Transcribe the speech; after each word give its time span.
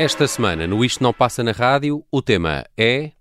Esta 0.00 0.26
semana, 0.26 0.66
no 0.66 0.82
Isto 0.82 1.02
Não 1.02 1.12
Passa 1.12 1.42
na 1.44 1.52
Rádio, 1.52 2.02
o 2.10 2.22
tema 2.22 2.64
é. 2.74 3.12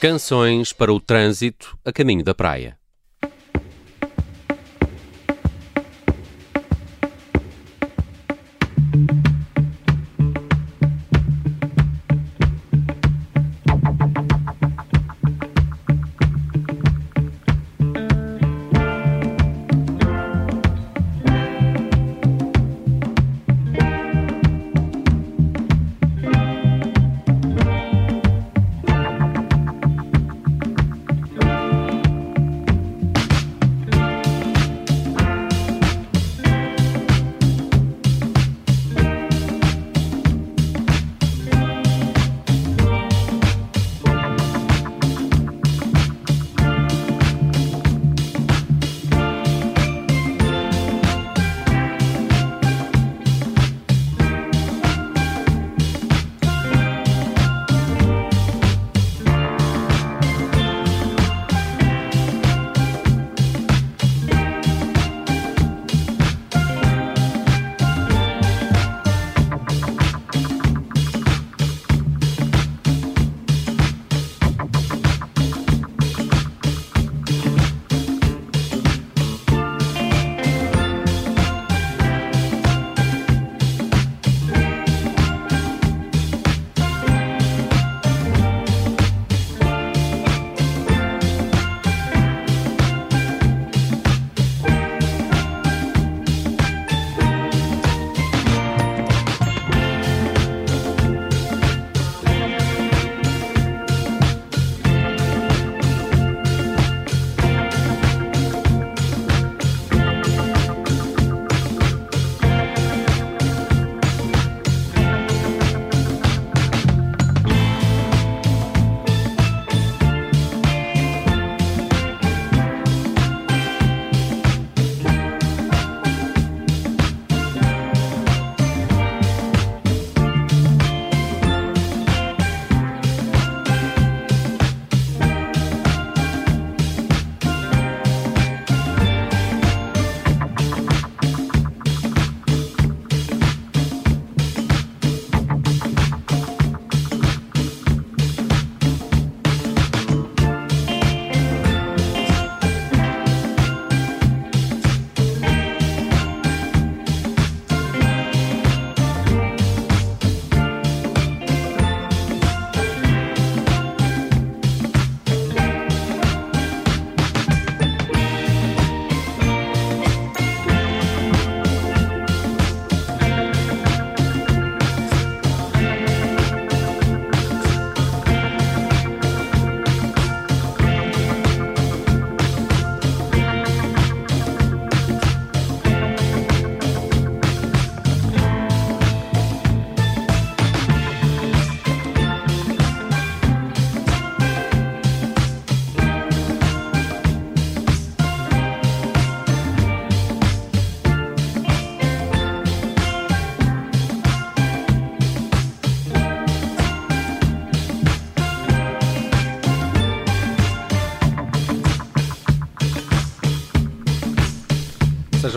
Canções 0.00 0.72
para 0.72 0.92
o 0.92 1.00
trânsito 1.00 1.76
a 1.84 1.92
caminho 1.92 2.22
da 2.22 2.32
praia. 2.32 2.78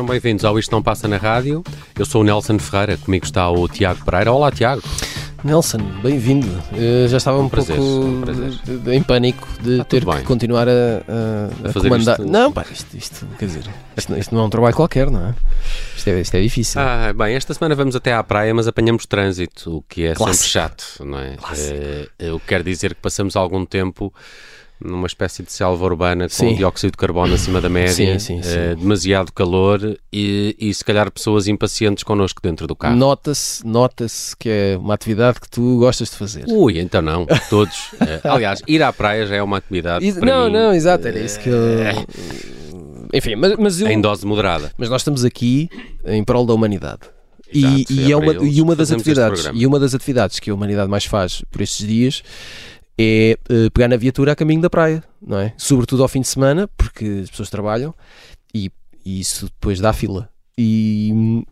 Bem-vindos 0.07 0.45
ao 0.45 0.57
Isto 0.57 0.71
Não 0.71 0.81
Passa 0.81 1.05
na 1.05 1.17
Rádio. 1.17 1.61
Eu 1.99 2.05
sou 2.05 2.21
o 2.21 2.23
Nelson 2.23 2.57
Ferreira, 2.57 2.97
comigo 2.97 3.25
está 3.25 3.49
o 3.49 3.67
Tiago 3.67 4.05
Pereira. 4.05 4.31
Olá, 4.31 4.49
Tiago. 4.49 4.81
Nelson, 5.43 5.79
bem-vindo. 6.01 6.47
já 7.09 7.17
estava 7.17 7.37
um, 7.39 7.43
um 7.43 7.49
prazer, 7.49 7.75
pouco 7.75 8.05
um 8.05 8.21
prazer. 8.21 8.53
em 8.93 9.03
pânico 9.03 9.45
de 9.61 9.83
ter 9.83 10.05
que 10.05 10.21
continuar 10.23 10.67
a, 10.69 10.71
a, 10.71 11.67
a, 11.67 11.69
a 11.69 11.73
comandar. 11.73 12.19
Isto... 12.19 12.31
Não, 12.31 12.53
pá, 12.53 12.65
isto, 12.71 12.97
isto, 12.97 13.27
quer 13.37 13.45
dizer, 13.47 13.63
isto, 13.97 14.17
isto, 14.17 14.33
não 14.33 14.43
é 14.43 14.45
um 14.45 14.49
trabalho 14.49 14.75
qualquer, 14.75 15.11
não 15.11 15.27
é? 15.27 15.35
Isto 15.95 16.09
é, 16.09 16.21
isto 16.21 16.35
é 16.35 16.41
difícil. 16.41 16.79
Ah, 16.79 17.11
bem, 17.13 17.35
esta 17.35 17.53
semana 17.53 17.75
vamos 17.75 17.95
até 17.95 18.13
à 18.13 18.23
praia, 18.23 18.53
mas 18.53 18.65
apanhamos 18.65 19.05
trânsito, 19.05 19.77
o 19.77 19.81
que 19.81 20.05
é 20.05 20.15
Clássico. 20.15 20.37
sempre 20.37 20.49
chato, 20.49 21.05
não 21.05 21.19
é? 21.19 21.31
Uh, 21.33 22.09
eu 22.17 22.39
quero 22.39 22.63
dizer 22.63 22.95
que 22.95 23.01
passamos 23.01 23.35
algum 23.35 23.65
tempo 23.65 24.13
numa 24.79 25.07
espécie 25.07 25.43
de 25.43 25.51
selva 25.51 25.83
urbana 25.85 26.25
com 26.25 26.29
sim. 26.29 26.55
dióxido 26.55 26.91
de 26.91 26.97
carbono 26.97 27.33
acima 27.33 27.59
da 27.59 27.69
média, 27.69 28.19
sim, 28.19 28.41
sim, 28.41 28.49
uh, 28.49 28.75
demasiado 28.75 29.31
calor 29.33 29.97
e, 30.13 30.55
e 30.59 30.73
se 30.73 30.83
calhar 30.83 31.11
pessoas 31.11 31.47
impacientes 31.47 32.03
connosco 32.03 32.41
dentro 32.41 32.67
do 32.67 32.75
carro. 32.75 32.95
Nota-se 32.95 33.65
nota 33.65 34.05
que 34.39 34.49
é 34.49 34.77
uma 34.77 34.93
atividade 34.93 35.39
que 35.39 35.49
tu 35.49 35.79
gostas 35.79 36.09
de 36.09 36.15
fazer. 36.15 36.45
Ui, 36.47 36.79
então 36.79 37.01
não, 37.01 37.25
todos. 37.49 37.91
uh, 37.93 38.21
aliás, 38.29 38.61
ir 38.67 38.83
à 38.83 38.93
praia 38.93 39.25
já 39.25 39.35
é 39.35 39.43
uma 39.43 39.57
atividade. 39.57 40.05
Não, 40.21 40.45
mim, 40.45 40.53
não, 40.53 40.73
exato, 40.73 41.07
era 41.07 41.19
isso 41.19 41.39
que 41.39 41.49
eu. 41.49 41.57
Enfim, 43.13 43.35
mas, 43.35 43.55
mas 43.57 43.81
eu, 43.81 43.87
Em 43.87 43.99
dose 43.99 44.25
moderada. 44.25 44.71
Mas 44.77 44.89
nós 44.89 45.01
estamos 45.01 45.23
aqui 45.23 45.69
em 46.05 46.23
prol 46.23 46.45
da 46.45 46.53
humanidade. 46.53 47.01
Exato, 47.53 47.93
e, 47.93 48.07
e, 48.07 48.11
é 48.11 48.17
uma, 48.17 48.33
e 48.33 48.61
uma 48.61 48.75
das 48.75 48.91
atividades 48.91 49.49
e 49.53 49.65
uma 49.65 49.79
das 49.79 49.95
atividades 49.95 50.37
que 50.37 50.49
a 50.49 50.53
humanidade 50.53 50.89
mais 50.89 51.05
faz 51.05 51.41
por 51.49 51.61
estes 51.61 51.87
dias 51.87 52.21
é 52.97 53.37
uh, 53.49 53.71
pegar 53.71 53.87
na 53.87 53.97
viatura 53.97 54.31
a 54.31 54.35
caminho 54.35 54.61
da 54.61 54.69
praia, 54.69 55.03
não 55.21 55.39
é? 55.39 55.53
Sobretudo 55.57 56.03
ao 56.03 56.09
fim 56.09 56.21
de 56.21 56.27
semana, 56.27 56.67
porque 56.75 57.21
as 57.23 57.29
pessoas 57.29 57.49
trabalham 57.49 57.93
e, 58.53 58.71
e 59.05 59.19
isso 59.19 59.45
depois 59.45 59.79
dá 59.79 59.93
fila. 59.93 60.29
E, 60.57 61.43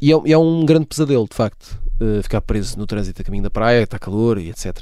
E 0.00 0.12
é, 0.12 0.32
é 0.32 0.38
um 0.38 0.64
grande 0.66 0.86
pesadelo, 0.86 1.28
de 1.28 1.36
facto, 1.36 1.78
uh, 2.00 2.22
ficar 2.22 2.40
preso 2.40 2.76
no 2.76 2.86
trânsito 2.86 3.22
a 3.22 3.24
caminho 3.24 3.44
da 3.44 3.50
praia, 3.50 3.82
está 3.84 3.98
calor 3.98 4.38
e 4.38 4.50
etc. 4.50 4.78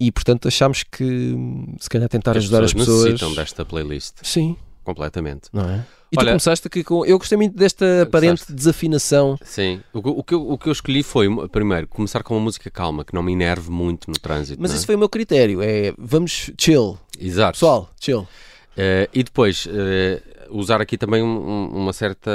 E 0.00 0.10
portanto 0.10 0.48
achámos 0.48 0.82
que 0.82 1.36
se 1.78 1.88
calhar 1.88 2.08
tentar 2.08 2.32
as 2.32 2.38
ajudar 2.38 2.62
pessoas 2.62 2.72
as 2.72 2.72
pessoas. 2.74 3.04
necessitam 3.04 3.34
desta 3.34 3.64
playlist. 3.64 4.14
Sim. 4.22 4.56
Completamente. 4.82 5.48
Não 5.52 5.70
é? 5.70 5.86
E 6.14 6.16
Olha, 6.18 6.28
tu 6.28 6.30
começaste 6.30 6.66
aqui 6.66 6.84
com. 6.84 7.04
Eu 7.04 7.18
gostei 7.18 7.36
muito 7.36 7.56
desta 7.56 8.02
aparente 8.02 8.28
começaste. 8.28 8.52
desafinação. 8.52 9.38
Sim. 9.42 9.80
O, 9.92 9.98
o, 10.20 10.24
que 10.24 10.34
eu, 10.34 10.50
o 10.50 10.56
que 10.56 10.68
eu 10.68 10.72
escolhi 10.72 11.02
foi, 11.02 11.28
primeiro, 11.48 11.88
começar 11.88 12.22
com 12.22 12.34
uma 12.34 12.40
música 12.44 12.70
calma, 12.70 13.04
que 13.04 13.12
não 13.12 13.22
me 13.22 13.32
enerve 13.32 13.70
muito 13.70 14.08
no 14.08 14.18
trânsito. 14.18 14.62
Mas 14.62 14.72
é? 14.72 14.76
isso 14.76 14.86
foi 14.86 14.94
o 14.94 14.98
meu 14.98 15.08
critério. 15.08 15.60
É 15.60 15.92
vamos 15.98 16.50
chill. 16.56 16.98
Exato. 17.18 17.54
Pessoal, 17.54 17.90
chill. 18.00 18.20
Uh, 18.20 19.08
e 19.12 19.22
depois. 19.22 19.66
Uh, 19.66 20.34
usar 20.50 20.80
aqui 20.80 20.96
também 20.96 21.22
um, 21.22 21.68
uma 21.68 21.92
certa 21.92 22.30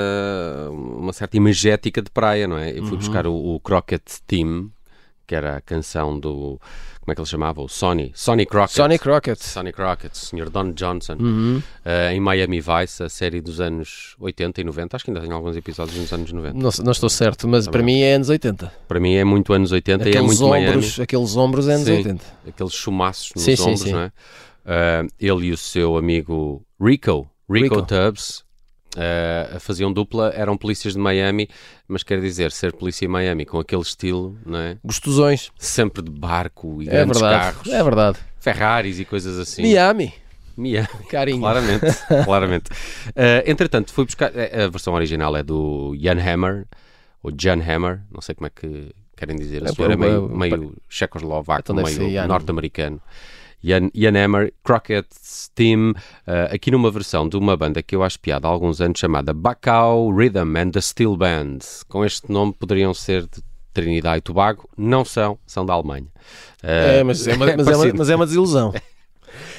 uma 0.72 1.14
certa 1.14 1.38
imagética 1.38 2.02
de 2.02 2.10
praia, 2.10 2.48
não 2.48 2.58
é? 2.58 2.72
Eu 2.72 2.84
fui 2.84 2.94
uhum. 2.94 2.98
buscar 2.98 3.28
o, 3.28 3.34
o 3.34 3.60
Crockett 3.60 4.22
Team, 4.28 4.70
que 5.26 5.36
era 5.36 5.58
a 5.58 5.62
canção 5.62 6.20
do 6.20 6.60
como 7.10 7.14
é 7.14 7.16
que 7.16 7.22
ele 7.22 7.28
chamava? 7.28 7.62
O 7.62 7.68
Sonny. 7.68 8.12
Sonny 8.14 8.46
Crockett. 8.46 8.76
Sonny 8.76 9.00
Crockett. 9.00 9.44
Sonny 9.44 9.72
Crockett, 9.72 10.16
Sr. 10.16 10.50
Don 10.50 10.74
Johnson. 10.74 11.18
Uhum. 11.20 11.64
Uh, 11.84 12.12
em 12.14 12.20
Miami 12.20 12.62
Vice, 12.62 13.04
a 13.04 13.10
série 13.10 13.42
dos 13.42 13.60
anos 13.60 14.16
80 14.20 14.62
e 14.62 14.64
90. 14.64 14.96
Acho 14.96 15.06
que 15.06 15.12
ainda 15.12 15.22
tem 15.22 15.32
alguns 15.32 15.56
episódios 15.56 15.98
nos 15.98 16.14
anos 16.14 16.32
90. 16.32 16.56
Não, 16.56 16.70
não 16.84 16.92
estou 16.92 17.10
certo, 17.10 17.48
mas 17.48 17.66
tá 17.66 17.72
para 17.72 17.82
mim 17.82 18.02
é 18.02 18.14
anos 18.14 18.30
80. 18.30 18.72
Para 18.88 19.00
mim 19.00 19.16
é 19.16 19.24
muito 19.24 19.52
anos 19.54 19.72
80 19.72 20.04
aqueles 20.04 20.16
e 20.16 20.18
é 20.18 20.22
muito 20.22 20.46
ombros, 20.46 20.98
Miami. 20.98 21.04
Aqueles 21.04 21.36
ombros 21.36 21.68
é 21.68 21.74
anos 21.74 21.86
sim, 21.88 21.98
80. 21.98 22.26
Aqueles 22.48 22.74
chumaços 22.74 23.32
nos 23.36 23.44
sim, 23.44 23.62
ombros, 23.62 23.82
sim. 23.82 23.92
não 23.92 24.00
é? 24.02 24.08
Uh, 24.08 25.08
ele 25.20 25.48
e 25.48 25.52
o 25.52 25.58
seu 25.58 25.98
amigo 25.98 26.64
Rico, 26.80 27.28
Rico, 27.50 27.76
Rico. 27.76 27.82
Tubbs, 27.82 28.44
Uh, 28.96 29.60
faziam 29.60 29.94
dupla, 29.94 30.32
eram 30.36 30.58
polícias 30.58 30.94
de 30.94 31.00
Miami, 31.00 31.48
mas 31.88 32.02
quer 32.02 32.20
dizer, 32.20 32.52
ser 32.52 32.74
polícia 32.74 33.06
em 33.06 33.08
Miami 33.08 33.46
com 33.46 33.60
aquele 33.60 33.84
estilo, 33.84 34.38
não 34.44 34.58
é? 34.58 34.78
Gostosões. 34.84 35.52
Sempre 35.58 36.02
de 36.02 36.10
barco 36.10 36.82
e 36.82 36.90
é 36.90 36.92
grandes 36.92 37.20
verdade, 37.20 37.54
carros. 37.54 37.68
É 37.72 37.84
verdade. 37.84 38.20
Ferraris 38.40 39.00
e 39.00 39.06
coisas 39.06 39.38
assim. 39.38 39.62
Miami. 39.62 40.14
Miami. 40.58 40.88
Carinho. 41.10 41.40
Claramente, 41.40 41.86
claramente. 42.26 42.72
Uh, 43.10 43.46
entretanto, 43.46 43.94
fui 43.94 44.06
buscar. 44.06 44.32
Eh, 44.36 44.64
a 44.66 44.68
versão 44.68 44.94
original 44.94 45.36
é 45.38 45.44
do 45.44 45.96
Jan 46.00 46.20
Hammer, 46.20 46.66
ou 47.22 47.32
Jan 47.40 47.62
Hammer, 47.62 48.02
não 48.12 48.22
sei 48.22 48.34
como 48.34 48.48
é 48.48 48.50
que 48.50 48.92
querem 49.16 49.36
dizer. 49.36 49.64
A 49.64 49.70
é, 49.70 49.74
senhora 49.74 49.94
é 49.94 49.98
meio, 49.98 50.30
meio 50.30 50.76
checoslovaco, 50.90 51.62
então 51.62 51.76
meio 51.76 52.28
norte-americano. 52.28 53.02
Ian, 53.64 53.90
Ian 53.94 54.16
Hammer, 54.16 54.54
Crockett's 54.64 55.52
Team, 55.54 55.92
uh, 55.92 56.54
aqui 56.54 56.72
numa 56.72 56.90
versão 56.90 57.28
de 57.28 57.36
uma 57.36 57.58
banda 57.58 57.84
que 57.84 57.96
eu 57.96 58.04
acho 58.04 58.20
piada 58.20 58.48
há 58.48 58.52
alguns 58.52 58.80
anos 58.80 59.00
chamada 59.00 59.34
Bacau 59.34 60.12
Rhythm 60.12 60.56
and 60.58 60.72
the 60.72 60.82
Steel 60.82 61.18
Band. 61.18 61.60
Com 61.88 62.06
este 62.06 62.32
nome 62.32 62.54
poderiam 62.54 62.94
ser 62.94 63.24
de 63.24 63.44
Trinidade 63.74 64.20
e 64.20 64.22
Tobago, 64.22 64.68
não 64.78 65.04
são, 65.04 65.38
são 65.46 65.66
da 65.66 65.74
Alemanha. 65.74 66.08
Uh, 66.64 67.00
é, 67.00 67.04
mas 67.04 67.28
é, 67.28 67.34
uma, 67.34 67.46
mas, 67.58 67.68
é 67.68 67.76
uma, 67.76 67.94
mas 67.94 68.10
é 68.10 68.16
uma 68.16 68.26
desilusão. 68.26 68.74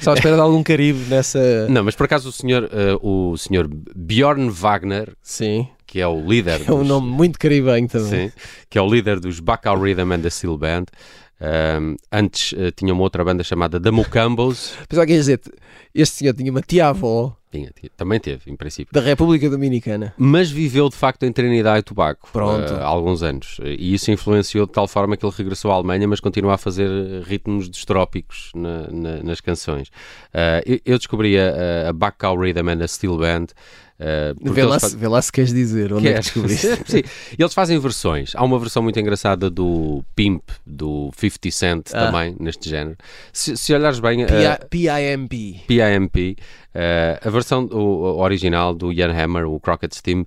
Só 0.01 0.11
à 0.11 0.13
espera 0.15 0.35
de 0.35 0.41
algum 0.41 0.63
Caribe 0.63 1.05
nessa. 1.07 1.67
Não, 1.69 1.83
mas 1.83 1.95
por 1.95 2.05
acaso 2.05 2.29
o 2.29 2.31
senhor, 2.31 2.63
uh, 2.63 3.07
o 3.07 3.37
senhor 3.37 3.69
Bjorn 3.95 4.49
Wagner, 4.49 5.13
Sim. 5.21 5.67
que 5.85 6.01
é 6.01 6.07
o 6.07 6.19
líder. 6.27 6.61
É 6.67 6.73
um 6.73 6.83
nome 6.83 7.07
muito 7.07 7.39
caribenho 7.39 7.87
também. 7.87 8.29
Sim, 8.29 8.33
que 8.69 8.77
é 8.77 8.81
o 8.81 8.89
líder 8.89 9.19
dos 9.19 9.39
Bacau 9.39 9.79
Rhythm 9.79 10.11
and 10.11 10.21
the 10.21 10.29
Steel 10.29 10.57
Band, 10.57 10.85
um, 11.41 11.95
antes 12.11 12.51
uh, 12.51 12.71
tinha 12.71 12.93
uma 12.93 13.01
outra 13.01 13.25
banda 13.25 13.43
chamada 13.43 13.79
The 13.79 13.89
Mucambos. 13.89 14.73
Pensava 14.87 15.07
que 15.07 15.13
dizer, 15.13 15.41
este 15.93 16.17
senhor 16.17 16.35
tinha 16.35 16.51
uma 16.51 16.61
tia-avó. 16.61 17.35
Tinha, 17.51 17.71
tinha, 17.77 17.89
também 17.97 18.19
teve, 18.19 18.49
em 18.49 18.55
princípio. 18.55 18.93
Da 18.93 19.01
República 19.01 19.49
Dominicana. 19.49 20.13
Mas 20.17 20.51
viveu 20.51 20.87
de 20.87 20.95
facto 20.95 21.23
em 21.23 21.33
Trinidade 21.33 21.79
e 21.79 21.83
Tobago 21.83 22.19
Pronto. 22.31 22.71
Uh, 22.71 22.77
há 22.77 22.85
alguns 22.85 23.23
anos. 23.23 23.59
E 23.63 23.93
isso 23.93 24.11
influenciou 24.11 24.67
de 24.67 24.71
tal 24.71 24.87
forma 24.87 25.17
que 25.17 25.25
ele 25.25 25.33
regressou 25.35 25.71
à 25.71 25.75
Alemanha, 25.75 26.07
mas 26.07 26.19
continua 26.19 26.53
a 26.53 26.57
fazer 26.57 26.87
ritmos 27.23 27.69
distrópicos 27.69 28.51
na, 28.55 28.87
na, 28.91 29.23
nas 29.23 29.41
canções. 29.41 29.87
Uh, 30.29 30.61
eu, 30.63 30.79
eu, 30.85 30.97
descobri 30.97 31.37
a, 31.39 31.89
a 31.89 31.93
Bacau 31.93 32.37
Rhythm 32.37 32.69
and 32.69 32.83
a 32.83 32.87
Steel 32.87 33.17
Band 33.17 33.47
Uh, 34.01 34.51
vê, 34.51 34.63
lá 34.63 34.79
faz... 34.79 34.95
vê 34.95 35.07
lá 35.07 35.21
se 35.21 35.31
queres 35.31 35.53
dizer 35.53 35.93
onde 35.93 36.07
é 36.07 36.13
que 36.13 36.19
descobriste. 36.21 36.67
Sim, 36.89 37.03
eles 37.37 37.53
fazem 37.53 37.77
versões. 37.77 38.31
Há 38.35 38.43
uma 38.43 38.57
versão 38.57 38.81
muito 38.81 38.99
engraçada 38.99 39.47
do 39.47 40.03
Pimp, 40.15 40.41
do 40.65 41.11
50 41.15 41.51
Cent 41.51 41.87
ah. 41.93 42.07
também, 42.07 42.35
neste 42.39 42.67
género. 42.67 42.97
Se, 43.31 43.55
se 43.55 43.71
olhares 43.75 43.99
bem... 43.99 44.25
P.I.M.P. 44.71 45.35
Uh, 45.35 45.67
PIMP. 45.67 46.37
Uh, 46.73 47.27
a 47.27 47.29
versão 47.29 47.65
o, 47.65 48.19
original 48.19 48.73
do 48.73 48.91
Ian 48.91 49.11
Hammer, 49.11 49.47
o 49.47 49.59
Crockett 49.59 49.95
Steam, 49.95 50.25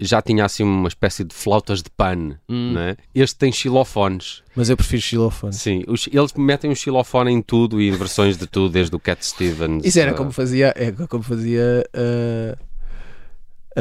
já 0.00 0.20
tinha 0.20 0.44
assim 0.44 0.64
uma 0.64 0.88
espécie 0.88 1.22
de 1.22 1.32
flautas 1.32 1.82
de 1.82 1.90
pano, 1.90 2.36
hum. 2.48 2.72
né? 2.72 2.96
Este 3.14 3.36
tem 3.36 3.52
xilofones. 3.52 4.42
Mas 4.56 4.68
eu 4.68 4.76
prefiro 4.76 5.00
xilofones. 5.00 5.56
Sim, 5.56 5.84
os, 5.86 6.08
eles 6.12 6.32
metem 6.34 6.68
um 6.68 6.74
xilofone 6.74 7.30
em 7.30 7.40
tudo 7.40 7.80
e 7.80 7.88
em 7.88 7.92
versões 7.92 8.36
de 8.36 8.48
tudo, 8.48 8.72
desde 8.72 8.96
o 8.96 8.98
Cat 8.98 9.24
Stevens. 9.24 9.84
Isso 9.84 10.00
era 10.00 10.12
uh... 10.12 10.16
como 10.16 10.32
fazia, 10.32 10.74
é, 10.76 10.90
como 10.90 11.22
fazia 11.22 11.88
uh, 11.94 12.67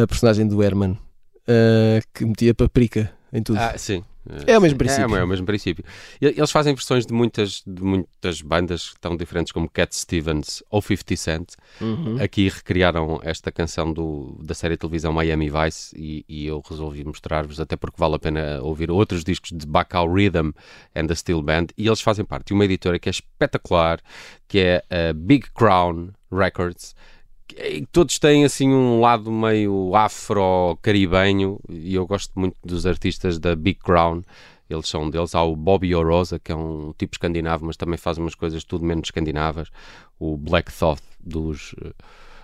a 0.04 0.08
personagem 0.08 0.48
do 0.48 0.62
Herman, 0.62 0.92
uh, 0.92 2.02
que 2.14 2.26
metia 2.26 2.54
paprika 2.54 3.12
em 3.34 3.42
tudo. 3.42 3.60
Ah, 3.60 3.78
sim. 3.78 4.04
É 4.46 4.58
o 4.58 4.62
mesmo 4.62 4.78
princípio. 4.78 5.16
É, 5.16 5.20
é, 5.20 5.24
o 5.24 5.28
mesmo 5.28 5.46
princípio. 5.46 5.86
Eles 6.20 6.52
fazem 6.52 6.74
versões 6.74 7.06
de 7.06 7.14
muitas, 7.14 7.64
de 7.66 7.82
muitas 7.82 8.42
bandas 8.42 8.94
tão 9.00 9.16
diferentes 9.16 9.52
como 9.52 9.70
Cat 9.70 9.96
Stevens 9.96 10.62
ou 10.70 10.82
50 10.82 11.16
Cent. 11.16 11.54
Uhum. 11.80 12.18
Aqui 12.22 12.50
recriaram 12.50 13.20
esta 13.24 13.52
canção 13.52 13.94
do, 13.94 14.38
da 14.44 14.54
série 14.54 14.74
de 14.74 14.80
televisão 14.80 15.14
Miami 15.14 15.50
Vice 15.50 15.96
e, 15.96 16.26
e 16.28 16.46
eu 16.46 16.62
resolvi 16.68 17.04
mostrar-vos, 17.06 17.60
até 17.60 17.76
porque 17.76 17.98
vale 17.98 18.16
a 18.16 18.20
pena 18.20 18.60
ouvir 18.62 18.92
outros 18.92 19.24
discos 19.24 19.52
de 19.54 19.66
Bacau 19.66 20.12
Rhythm 20.12 20.52
and 20.96 21.08
the 21.08 21.16
Steel 21.16 21.42
Band. 21.42 21.68
E 21.78 21.88
eles 21.88 22.02
fazem 22.02 22.26
parte 22.26 22.48
de 22.48 22.54
uma 22.54 22.66
editora 22.66 23.00
que 23.00 23.08
é 23.08 23.12
espetacular, 23.12 24.00
que 24.48 24.60
é 24.60 24.84
a 24.90 25.14
Big 25.14 25.48
Crown 25.54 26.10
Records 26.32 26.94
todos 27.92 28.20
têm 28.20 28.46
assim 28.46 28.70
um 28.70 29.00
lado 29.00 29.32
meio 29.32 29.96
afro-caribenho 29.96 31.60
e 31.70 31.96
eu 31.96 32.06
gosto 32.06 32.32
muito 32.40 32.56
dos 32.64 32.86
artistas 32.86 33.40
da 33.40 33.56
Big 33.56 33.80
Crown. 33.80 34.24
Eles 34.70 34.90
são 34.90 35.10
deles. 35.10 35.34
Há 35.34 35.44
o 35.44 35.56
Bobby 35.56 35.96
Orosa, 35.96 36.40
que 36.40 36.52
é 36.52 36.56
um 36.56 36.94
tipo 36.98 37.16
escandinavo, 37.16 37.66
mas 37.66 37.78
também 37.78 37.98
faz 37.98 38.18
umas 38.18 38.36
coisas 38.36 38.64
tudo 38.64 38.86
menos 38.86 39.08
escandinavas. 39.08 39.70
O 40.20 40.36
Black 40.36 40.72
Thoth 40.74 41.02
dos, 41.20 41.74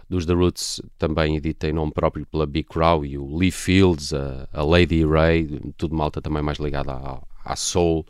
dos 0.09 0.25
The 0.25 0.33
Roots 0.33 0.81
também 0.97 1.35
edita 1.35 1.67
em 1.67 1.73
nome 1.73 1.91
próprio 1.91 2.25
pela 2.25 2.45
Big 2.45 2.69
Crown. 2.69 3.03
E 3.03 3.17
o 3.17 3.35
Lee 3.35 3.51
Fields, 3.51 4.13
a, 4.13 4.47
a 4.53 4.63
Lady 4.63 5.05
Ray, 5.05 5.59
tudo 5.75 5.95
malta 5.95 6.21
também 6.21 6.41
mais 6.41 6.59
ligada 6.59 6.93
à, 6.93 7.21
à 7.43 7.55
soul 7.57 8.05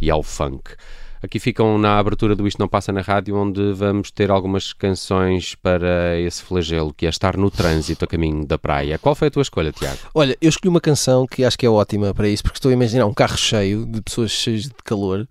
e 0.00 0.10
ao 0.10 0.22
funk. 0.22 0.74
Aqui 1.22 1.38
ficam 1.38 1.78
na 1.78 2.00
abertura 2.00 2.34
do 2.34 2.48
Isto 2.48 2.58
Não 2.58 2.66
Passa 2.66 2.90
na 2.90 3.00
Rádio, 3.00 3.36
onde 3.36 3.72
vamos 3.74 4.10
ter 4.10 4.28
algumas 4.28 4.72
canções 4.72 5.54
para 5.54 6.18
esse 6.18 6.42
flagelo, 6.42 6.92
que 6.92 7.06
é 7.06 7.08
estar 7.08 7.36
no 7.36 7.48
trânsito 7.48 8.04
a 8.04 8.08
caminho 8.08 8.44
da 8.44 8.58
praia. 8.58 8.98
Qual 8.98 9.14
foi 9.14 9.28
a 9.28 9.30
tua 9.30 9.42
escolha, 9.42 9.70
Tiago? 9.70 9.98
Olha, 10.12 10.36
eu 10.40 10.48
escolhi 10.48 10.68
uma 10.68 10.80
canção 10.80 11.24
que 11.24 11.44
acho 11.44 11.56
que 11.56 11.64
é 11.64 11.70
ótima 11.70 12.12
para 12.12 12.28
isso, 12.28 12.42
porque 12.42 12.58
estou 12.58 12.70
a 12.70 12.74
imaginar 12.74 13.06
um 13.06 13.14
carro 13.14 13.36
cheio 13.36 13.86
de 13.86 14.02
pessoas 14.02 14.32
cheias 14.32 14.62
de 14.64 14.74
calor 14.84 15.28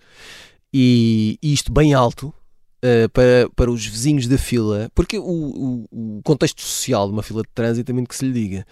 e, 0.74 1.38
e 1.44 1.52
isto 1.52 1.74
bem 1.74 1.94
alto. 1.94 2.34
Uh, 2.84 3.08
para, 3.10 3.48
para 3.56 3.70
os 3.70 3.86
vizinhos 3.86 4.26
da 4.26 4.40
fila, 4.40 4.90
porque 4.96 5.20
o, 5.20 5.22
o, 5.22 5.88
o, 5.92 6.22
contexto 6.24 6.64
social 6.64 7.06
de 7.06 7.14
uma 7.14 7.22
fila 7.22 7.44
de 7.44 7.50
trânsito 7.54 7.92
é 7.92 7.94
muito 7.94 8.08
que 8.08 8.16
se 8.16 8.26
lhe 8.26 8.34
diga 8.34 8.66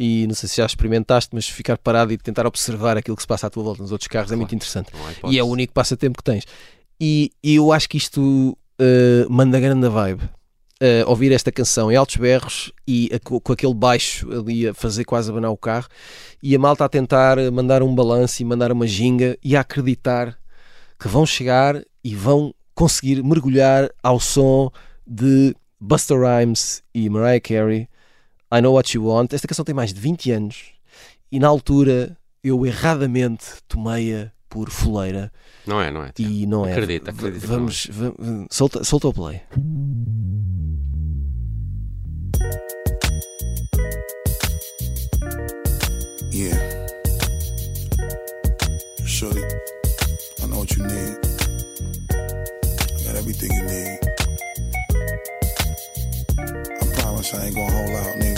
e 0.00 0.28
não 0.28 0.34
sei 0.36 0.48
se 0.48 0.58
já 0.58 0.64
experimentaste, 0.64 1.30
mas 1.32 1.48
ficar 1.48 1.76
parado 1.76 2.12
e 2.12 2.16
tentar 2.16 2.46
observar 2.46 2.96
aquilo 2.96 3.16
que 3.16 3.22
se 3.22 3.26
passa 3.26 3.48
à 3.48 3.50
tua 3.50 3.64
volta 3.64 3.82
nos 3.82 3.90
outros 3.90 4.06
carros 4.06 4.28
claro, 4.28 4.38
é 4.38 4.40
muito 4.40 4.54
interessante. 4.54 4.92
E 5.28 5.36
é 5.36 5.42
o 5.42 5.46
único 5.46 5.72
passatempo 5.72 6.18
que 6.18 6.22
tens. 6.22 6.44
E, 7.00 7.32
e 7.42 7.56
eu 7.56 7.72
acho 7.72 7.88
que 7.88 7.96
isto 7.96 8.56
uh, 8.80 9.28
manda 9.28 9.58
grande 9.58 9.88
vibe. 9.88 10.22
Uh, 10.80 11.02
ouvir 11.08 11.32
esta 11.32 11.50
canção 11.50 11.90
em 11.90 11.96
altos 11.96 12.14
berros 12.14 12.72
e 12.86 13.10
a, 13.12 13.18
com, 13.18 13.40
com, 13.40 13.52
aquele 13.52 13.74
baixo 13.74 14.30
ali 14.30 14.68
a 14.68 14.72
fazer 14.72 15.04
quase 15.04 15.28
abanar 15.28 15.50
o 15.50 15.56
carro 15.56 15.88
e 16.40 16.54
a 16.54 16.58
malta 16.60 16.84
a 16.84 16.88
tentar 16.88 17.36
mandar 17.50 17.82
um 17.82 17.92
balanço 17.92 18.40
e 18.40 18.44
mandar 18.44 18.70
uma 18.70 18.86
ginga 18.86 19.36
e 19.42 19.56
a 19.56 19.60
acreditar 19.62 20.38
que 20.96 21.08
vão 21.08 21.26
chegar 21.26 21.82
e 22.04 22.14
vão 22.14 22.54
conseguir 22.76 23.24
mergulhar 23.24 23.90
ao 24.00 24.20
som 24.20 24.70
de 25.04 25.52
Buster 25.80 26.20
Rhymes 26.20 26.80
e 26.94 27.10
Mariah 27.10 27.40
Carey 27.40 27.88
I 28.50 28.60
Know 28.60 28.74
What 28.74 28.96
You 28.96 29.04
Want. 29.06 29.32
Esta 29.32 29.46
canção 29.46 29.64
tem 29.64 29.74
mais 29.74 29.92
de 29.92 30.00
20 30.00 30.30
anos 30.32 30.72
e 31.30 31.38
na 31.38 31.48
altura 31.48 32.16
eu 32.42 32.64
erradamente 32.64 33.44
tomei-a 33.68 34.32
por 34.48 34.70
fuleira. 34.70 35.30
Não 35.66 35.80
é, 35.80 35.90
não 35.90 36.02
é. 36.02 36.12
E 36.18 36.46
não 36.46 36.66
é. 36.66 36.72
Acredita, 36.72 37.10
acredita. 37.10 37.46
Vamos, 37.46 37.88
vamos 37.90 38.46
solta, 38.50 38.82
solta 38.84 39.08
o 39.08 39.12
play. 39.12 39.42
Yeah. 46.32 46.56
Shorty, 49.04 49.42
I 50.40 50.46
know 50.46 50.60
what 50.60 50.70
you 50.76 50.84
need. 50.84 51.18
I 52.10 53.02
got 53.04 53.16
everything 53.16 53.50
you 53.52 53.64
need. 53.64 53.98
I 56.38 57.00
promise 57.00 57.34
I 57.34 57.46
ain't 57.46 57.56
gonna 57.56 57.72
hold 57.72 57.90
out, 57.96 58.16
nigga. 58.16 58.37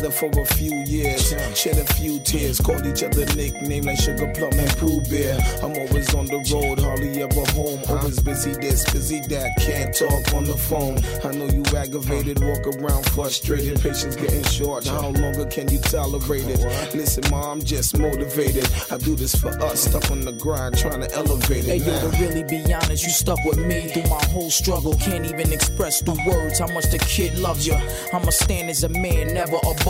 Together 0.00 0.32
for 0.32 0.40
a 0.40 0.46
few 0.54 0.74
years, 0.86 1.28
shed 1.54 1.78
a 1.78 1.84
few 1.94 2.18
tears, 2.20 2.60
called 2.60 2.86
each 2.86 3.02
other 3.02 3.26
nicknames 3.34 3.86
like 3.86 3.98
Sugar 3.98 4.32
Plum 4.34 4.52
and 4.52 4.70
Pooh 4.78 5.00
Bear. 5.10 5.38
I'm 5.62 5.76
always 5.76 6.14
on 6.14 6.26
the 6.26 6.40
road, 6.52 6.78
hardly 6.80 7.22
ever 7.22 7.44
home. 7.52 7.80
Always 7.88 8.20
busy 8.20 8.52
this, 8.52 8.90
busy 8.92 9.20
that, 9.28 9.50
can't 9.58 9.94
talk 9.94 10.34
on 10.34 10.44
the 10.44 10.56
phone. 10.56 10.98
I 11.24 11.36
know 11.36 11.46
you 11.46 11.64
aggravated, 11.76 12.40
walk 12.42 12.66
around 12.66 13.06
frustrated, 13.10 13.80
patience 13.80 14.16
getting 14.16 14.44
short. 14.44 14.86
How 14.86 15.08
longer 15.08 15.46
can 15.46 15.68
you 15.70 15.80
tolerate 15.80 16.46
it? 16.46 16.94
Listen, 16.94 17.24
ma, 17.30 17.52
I'm 17.52 17.62
just 17.62 17.98
motivated. 17.98 18.68
I 18.90 18.96
do 18.98 19.14
this 19.16 19.34
for 19.34 19.50
us, 19.62 19.84
stuck 19.84 20.10
on 20.10 20.20
the 20.20 20.32
grind, 20.32 20.78
trying 20.78 21.00
to 21.00 21.12
elevate 21.14 21.66
it. 21.66 21.66
Hey, 21.66 21.76
yo, 21.78 22.10
to 22.10 22.16
really 22.18 22.44
be 22.44 22.72
honest, 22.72 23.04
you 23.04 23.10
stuck 23.10 23.38
with 23.44 23.58
me 23.58 23.88
through 23.88 24.08
my 24.08 24.24
whole 24.26 24.50
struggle. 24.50 24.94
Can't 24.94 25.26
even 25.26 25.52
express 25.52 26.00
through 26.02 26.18
words 26.26 26.58
how 26.58 26.68
much 26.68 26.90
the 26.90 26.98
kid 26.98 27.38
loves 27.38 27.66
you. 27.66 27.76
I'ma 28.12 28.30
stand 28.30 28.70
as 28.70 28.84
a 28.84 28.88
man, 28.88 29.34
never 29.34 29.56
above 29.56 29.89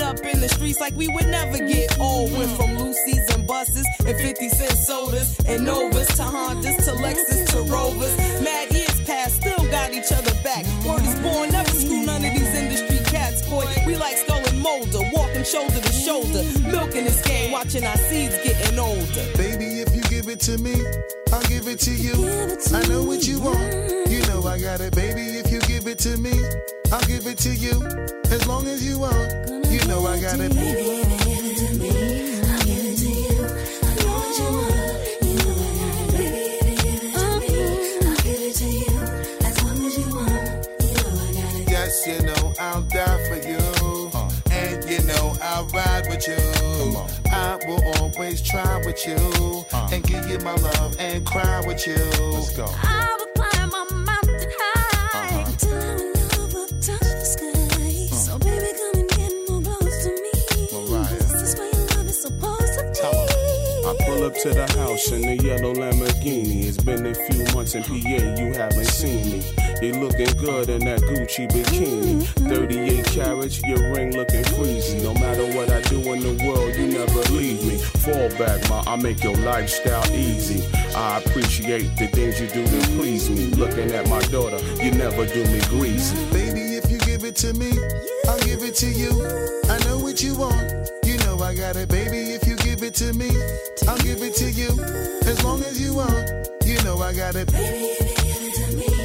up 0.00 0.18
in 0.20 0.40
the 0.40 0.48
streets 0.48 0.80
like 0.80 0.94
we 0.96 1.08
would 1.08 1.26
never 1.26 1.58
get 1.58 1.98
old. 1.98 2.32
Went 2.32 2.50
from 2.56 2.78
Lucy's 2.78 3.28
and 3.34 3.46
buses 3.46 3.86
and 4.06 4.16
50 4.16 4.48
cent 4.48 4.78
sodas 4.78 5.38
and 5.46 5.64
Novas 5.64 6.08
to 6.16 6.22
Hondas 6.22 6.76
to 6.84 6.92
Lexus 7.02 7.50
to 7.50 7.62
Rovers. 7.70 8.16
Mad 8.40 8.72
years 8.72 9.00
past, 9.02 9.36
still 9.36 9.64
got 9.70 9.92
each 9.92 10.12
other 10.12 10.34
back. 10.42 10.64
Word 10.86 11.02
is 11.02 11.18
born, 11.20 11.50
never 11.50 11.70
screw 11.70 12.06
none 12.06 12.24
of 12.24 12.32
these 12.32 12.54
industry 12.54 12.98
cats, 13.10 13.46
boy. 13.48 13.66
We 13.86 13.96
like 13.96 14.16
Skull 14.16 14.42
and 14.46 14.60
Molder, 14.60 15.02
walking 15.12 15.44
shoulder 15.44 15.80
to 15.80 15.92
shoulder, 15.92 16.42
milking 16.70 17.04
this 17.04 17.20
game, 17.26 17.52
watching 17.52 17.84
our 17.84 17.96
seeds 17.96 18.36
getting 18.44 18.78
older. 18.78 19.24
Baby, 19.36 19.82
if 19.82 19.94
you 19.94 20.02
it 20.32 20.40
to 20.40 20.56
me, 20.58 20.72
I'll 21.30 21.42
give 21.42 21.68
it 21.68 21.78
to 21.80 21.90
you. 21.90 22.14
I 22.72 22.88
know 22.88 23.02
what 23.02 23.26
you 23.26 23.38
want. 23.38 23.60
You 24.08 24.20
know 24.28 24.42
I 24.44 24.58
got 24.58 24.80
it, 24.80 24.94
baby. 24.94 25.20
If 25.20 25.52
you 25.52 25.60
give 25.60 25.86
it 25.86 25.98
to 26.00 26.16
me, 26.16 26.32
I'll 26.90 27.00
give 27.02 27.26
it 27.26 27.36
to 27.38 27.50
you. 27.54 27.76
As 28.32 28.46
long 28.46 28.66
as 28.66 28.82
you 28.86 28.98
want, 28.98 29.28
you 29.68 29.84
know 29.86 30.06
I 30.06 30.18
got 30.20 30.40
it. 30.40 30.54
Baby, 30.54 31.04
if 31.04 31.10
you 31.12 31.18
give 31.28 31.44
it 31.44 31.56
to 31.60 31.74
me, 31.76 31.90
I'll 32.48 32.64
give 32.64 32.84
it 32.88 32.96
to 32.96 33.08
you. 33.12 33.44
I 33.84 33.92
know 34.00 34.12
what 34.16 34.38
you 34.40 34.48
want. 34.56 34.72
You 35.20 35.36
know 35.36 35.52
I 35.60 35.76
got 35.76 36.00
it, 36.00 36.16
baby. 36.16 36.40
If 36.64 36.72
you 36.72 36.80
give 36.80 37.02
it 37.04 37.12
to 37.12 37.28
me, 37.52 38.00
I'll 38.08 38.24
give 38.24 38.44
it 38.48 38.54
to 38.56 38.68
you. 38.72 38.96
As 39.44 39.56
long 39.64 39.78
as 39.84 39.94
you 39.98 40.08
want. 40.16 40.32
You 40.80 40.92
know 40.96 41.12
I 41.12 41.32
got 41.36 41.52
it. 41.60 41.68
Yes, 41.68 41.92
you 42.06 42.18
know 42.24 42.44
I'll 42.58 42.82
die 42.82 43.20
for 43.28 43.36
you. 43.36 43.60
And 44.50 44.78
you 44.88 45.00
know 45.06 45.36
I'll 45.42 45.66
ride 45.66 46.06
with 46.08 46.26
you. 46.26 46.61
I 47.52 47.56
will 47.66 47.84
always 48.00 48.40
try 48.40 48.78
with 48.86 49.06
you. 49.06 49.66
Uh. 49.74 49.88
And 49.92 50.02
give 50.04 50.26
you 50.26 50.38
my 50.38 50.54
love 50.54 50.96
and 50.98 51.26
cry 51.26 51.60
with 51.66 51.86
you. 51.86 51.96
Let's 52.32 52.56
go. 52.56 52.64
I 52.66 53.14
will 53.18 53.26
climb 53.36 53.68
a 53.68 53.94
mountain 53.94 54.50
high 54.58 55.44
till 55.58 55.74
our 55.74 55.98
love 55.98 56.54
will 56.54 56.66
touch 56.68 57.00
the 57.00 57.24
sky. 57.26 58.08
Hmm. 58.08 58.14
So 58.14 58.38
baby, 58.38 58.72
come 58.78 59.00
and 59.00 59.10
get 59.10 59.32
more 59.50 59.60
close 59.60 60.04
to 60.04 60.10
me. 60.24 60.88
Mariah. 60.88 61.12
This 61.12 61.42
is 61.42 61.58
where 61.58 61.68
your 61.74 61.86
love 61.88 62.06
is 62.06 62.22
supposed 62.22 62.72
to 62.72 62.84
be. 62.84 63.86
I 63.86 63.96
pull 64.06 64.24
up 64.24 64.34
to 64.34 64.48
the 64.48 64.66
house 64.78 65.12
in 65.12 65.20
the 65.20 65.36
yellow 65.44 65.74
Lamborghini. 65.74 66.64
It's 66.64 66.78
been 66.78 67.04
a 67.04 67.14
few 67.14 67.54
months 67.54 67.74
in 67.74 67.82
PA, 67.82 68.40
you 68.40 68.54
haven't 68.54 68.86
seen 68.86 69.30
me. 69.30 69.61
You 69.82 69.94
looking 69.94 70.30
good 70.36 70.68
in 70.70 70.84
that 70.84 71.00
Gucci 71.00 71.50
bikini. 71.50 72.22
Mm-hmm. 72.22 72.48
38 72.48 73.04
carats, 73.06 73.60
your 73.64 73.92
ring 73.92 74.16
looking 74.16 74.44
freezing. 74.44 75.02
No 75.02 75.12
matter 75.14 75.44
what 75.56 75.70
I 75.70 75.80
do 75.82 75.98
in 76.12 76.20
the 76.20 76.38
world, 76.46 76.76
you 76.76 76.86
never 76.86 77.18
leave 77.34 77.66
me. 77.66 77.78
Fall 77.78 78.28
back, 78.38 78.62
ma, 78.68 78.84
I 78.86 78.94
make 78.94 79.24
your 79.24 79.34
lifestyle 79.38 80.06
easy. 80.12 80.62
I 80.94 81.18
appreciate 81.18 81.96
the 81.96 82.06
things 82.06 82.40
you 82.40 82.46
do 82.46 82.64
to 82.64 82.86
please 82.94 83.28
me. 83.28 83.46
Looking 83.58 83.90
at 83.90 84.08
my 84.08 84.20
daughter, 84.30 84.60
you 84.80 84.92
never 84.92 85.26
do 85.26 85.42
me 85.50 85.58
greasy. 85.66 86.14
Baby, 86.30 86.78
if 86.78 86.88
you 86.88 86.98
give 86.98 87.24
it 87.24 87.34
to 87.42 87.52
me, 87.52 87.72
I'll 88.28 88.38
give 88.46 88.62
it 88.62 88.76
to 88.76 88.86
you. 88.86 89.10
I 89.68 89.82
know 89.82 89.98
what 89.98 90.22
you 90.22 90.36
want. 90.36 90.62
You 91.04 91.18
know 91.26 91.40
I 91.42 91.56
got 91.56 91.74
it, 91.74 91.88
baby. 91.88 92.30
If 92.30 92.46
you 92.46 92.54
give 92.58 92.84
it 92.84 92.94
to 93.02 93.12
me, 93.14 93.30
I'll 93.88 93.98
give 93.98 94.22
it 94.22 94.36
to 94.36 94.48
you. 94.48 94.70
As 95.26 95.42
long 95.42 95.60
as 95.64 95.80
you 95.80 95.94
want, 95.94 96.30
you 96.64 96.80
know 96.84 97.02
I 97.02 97.12
got 97.12 97.34
it. 97.34 97.50
Baby, 97.50 97.98
if 97.98 98.06
you 98.06 98.22
give 98.22 98.42
it 98.46 98.54
to 98.54 98.76
me, 98.76 99.01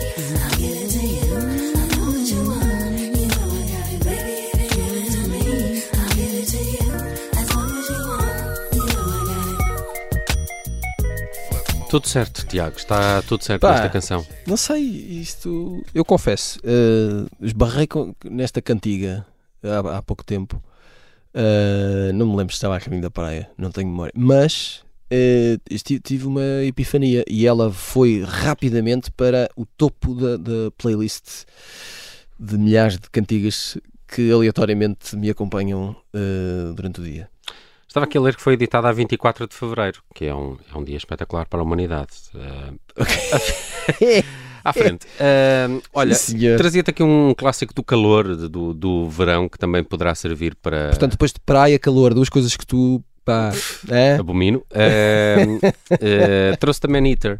Tudo 11.89 12.05
certo, 12.07 12.45
Tiago, 12.45 12.75
está 12.75 13.21
tudo 13.21 13.43
certo 13.43 13.61
Pá. 13.61 13.71
nesta 13.71 13.89
canção. 13.89 14.25
Não 14.45 14.57
sei, 14.57 14.81
isto. 14.81 15.81
Eu 15.95 16.03
confesso, 16.03 16.59
eh, 16.63 17.25
esbarrei 17.41 17.87
com- 17.87 18.13
nesta 18.25 18.61
cantiga 18.61 19.25
há, 19.63 19.97
há 19.97 20.01
pouco 20.01 20.23
tempo. 20.23 20.61
Eh, 21.33 22.11
não 22.13 22.25
me 22.25 22.35
lembro 22.35 22.53
se 22.53 22.57
estava 22.57 22.75
a 22.75 22.81
caminho 22.81 23.01
da 23.01 23.09
praia, 23.09 23.49
não 23.57 23.71
tenho 23.71 23.87
memória. 23.87 24.11
Mas 24.15 24.83
esti- 25.69 25.99
tive 25.99 26.25
uma 26.27 26.63
epifania 26.63 27.23
e 27.27 27.45
ela 27.47 27.71
foi 27.71 28.23
rapidamente 28.23 29.11
para 29.11 29.49
o 29.55 29.65
topo 29.65 30.13
da, 30.15 30.37
da 30.37 30.71
playlist 30.77 31.45
de 32.39 32.57
milhares 32.57 32.97
de 32.97 33.09
cantigas 33.09 33.77
que 34.07 34.31
aleatoriamente 34.31 35.15
me 35.15 35.29
acompanham 35.29 35.95
eh, 36.13 36.71
durante 36.75 37.01
o 37.01 37.03
dia. 37.03 37.29
Estava 37.87 38.05
aqui 38.05 38.17
a 38.17 38.21
ler 38.21 38.35
que 38.35 38.41
foi 38.41 38.53
editada 38.53 38.87
a 38.87 38.91
24 38.91 39.47
de 39.47 39.55
fevereiro, 39.55 40.01
que 40.13 40.25
é 40.25 40.35
um, 40.35 40.57
é 40.73 40.77
um 40.77 40.83
dia 40.83 40.97
espetacular 40.97 41.47
para 41.47 41.59
a 41.59 41.63
humanidade. 41.63 42.11
Eh, 42.35 44.23
à 44.63 44.73
frente. 44.73 45.07
Eh, 45.19 45.67
olha, 45.93 46.13
trazia-te 46.57 46.89
aqui 46.91 47.01
um 47.03 47.33
clássico 47.35 47.73
do 47.73 47.83
calor, 47.83 48.35
do, 48.49 48.73
do 48.73 49.09
verão, 49.09 49.47
que 49.49 49.57
também 49.57 49.83
poderá 49.83 50.13
servir 50.15 50.55
para. 50.55 50.89
Portanto, 50.89 51.11
depois 51.11 51.31
de 51.33 51.39
praia, 51.39 51.79
calor, 51.79 52.13
duas 52.13 52.29
coisas 52.29 52.55
que 52.55 52.65
tu. 52.65 53.03
Pá, 53.27 53.51
é? 53.89 54.15
Abomino. 54.15 54.63
Eh, 54.73 55.59
eh, 55.99 56.55
Trouxe-te 56.57 56.87
a 56.87 56.89
Man-Eater. 56.89 57.39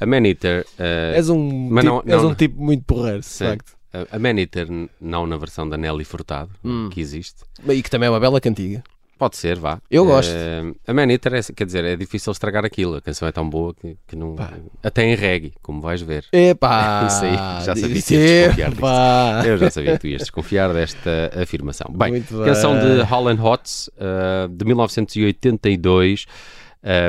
A 0.00 0.06
Man-Eater. 0.06 0.64
eh, 0.78 1.14
És 1.16 1.28
um, 1.28 1.68
Mas 1.70 1.82
tipo, 1.84 1.94
não- 1.96 2.02
és 2.14 2.22
não- 2.22 2.30
um 2.30 2.34
tipo 2.34 2.62
muito 2.62 2.84
porreiro, 2.84 3.20
de 3.20 3.26
facto. 3.26 3.72
A- 4.12 4.18
Man-Eater, 4.18 4.68
não 5.00 5.26
na 5.26 5.36
versão 5.36 5.68
da 5.68 5.76
Nelly 5.76 6.04
Furtado, 6.04 6.50
Hum. 6.64 6.88
que 6.90 7.00
existe. 7.00 7.42
E 7.68 7.82
que 7.82 7.90
também 7.90 8.06
é 8.06 8.10
uma 8.10 8.20
bela 8.20 8.40
cantiga. 8.40 8.82
Pode 9.24 9.38
ser, 9.38 9.58
vá. 9.58 9.80
Eu 9.90 10.04
gosto. 10.04 10.34
Uh, 10.34 10.76
a 10.86 10.92
Man 10.92 11.10
Eater, 11.10 11.32
é, 11.32 11.40
quer 11.56 11.64
dizer, 11.64 11.82
é 11.82 11.96
difícil 11.96 12.30
estragar 12.30 12.62
aquilo. 12.62 12.96
A 12.96 13.00
canção 13.00 13.26
é 13.26 13.32
tão 13.32 13.48
boa 13.48 13.72
que, 13.72 13.96
que 14.06 14.14
não. 14.14 14.34
Pá. 14.34 14.52
Até 14.82 15.02
em 15.02 15.14
reggae, 15.14 15.54
como 15.62 15.80
vais 15.80 16.02
ver. 16.02 16.26
Epá! 16.30 17.06
Isso 17.08 17.24
aí, 17.24 17.64
já 17.64 17.74
sabia 17.74 18.02
que 18.02 18.14
ias 18.14 18.54
desconfiar 18.54 18.70
disso. 18.70 19.48
Eu 19.48 19.56
já 19.56 19.70
sabia 19.70 19.92
que 19.92 19.98
tu 19.98 20.06
ias 20.08 20.20
desconfiar 20.20 20.74
desta 20.74 21.30
afirmação. 21.40 21.90
Bem, 21.90 22.10
Muito 22.10 22.44
canção 22.44 22.74
bem. 22.74 22.96
de 22.96 23.00
Holland 23.00 23.40
Hots, 23.40 23.88
uh, 23.96 24.46
de 24.46 24.62
1982, 24.66 26.26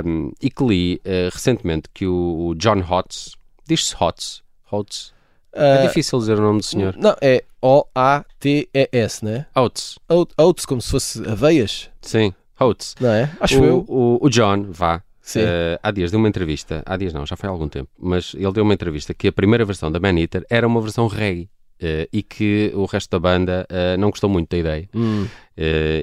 um, 0.06 0.32
e 0.42 0.50
que 0.50 0.64
li 0.64 1.02
uh, 1.06 1.30
recentemente 1.34 1.90
que 1.94 2.08
o, 2.08 2.48
o 2.48 2.56
John 2.56 2.82
Hotz, 2.90 3.36
diz-se 3.68 3.94
Hotz, 4.00 4.42
Hotz, 4.72 5.14
é 5.56 5.84
uh, 5.84 5.88
difícil 5.88 6.20
dizer 6.20 6.38
o 6.38 6.42
nome 6.42 6.60
do 6.60 6.66
senhor. 6.66 6.96
Não, 6.98 7.16
é 7.22 7.44
O-A-T-E-S, 7.62 9.24
né? 9.24 9.46
Oates. 9.56 9.98
Oates, 10.38 10.66
como 10.66 10.82
se 10.82 10.92
fosse 10.92 11.28
aveias. 11.28 11.90
Sim, 12.02 12.34
Oates. 12.60 12.96
Não 13.00 13.10
é? 13.10 13.32
Acho 13.40 13.60
o, 13.60 13.66
eu. 13.66 13.86
O, 13.88 14.20
o 14.22 14.30
John, 14.30 14.68
vá, 14.70 15.02
Uh, 15.34 15.80
há 15.82 15.90
dias 15.90 16.12
deu 16.12 16.20
uma 16.20 16.30
entrevista, 16.30 16.84
há 16.86 16.96
dias 16.96 17.12
não, 17.12 17.26
já 17.26 17.36
foi 17.36 17.50
há 17.50 17.52
algum 17.52 17.68
tempo, 17.68 17.90
mas 17.98 18.36
ele 18.36 18.52
deu 18.52 18.64
uma 18.64 18.76
entrevista 18.76 19.12
que 19.12 19.28
a 19.28 19.32
primeira 19.32 19.66
versão 19.66 19.92
da 19.92 20.00
Man 20.00 20.20
Eater 20.20 20.46
era 20.50 20.68
uma 20.68 20.80
versão 20.80 21.08
reggae. 21.08 21.50
Uh, 21.76 22.08
e 22.12 22.24
que 22.24 22.72
o 22.74 22.86
resto 22.86 23.12
da 23.12 23.20
banda 23.20 23.68
uh, 23.70 24.00
não 24.00 24.10
gostou 24.10 24.30
muito 24.30 24.50
da 24.50 24.58
ideia. 24.58 24.90
Hum. 24.96 25.28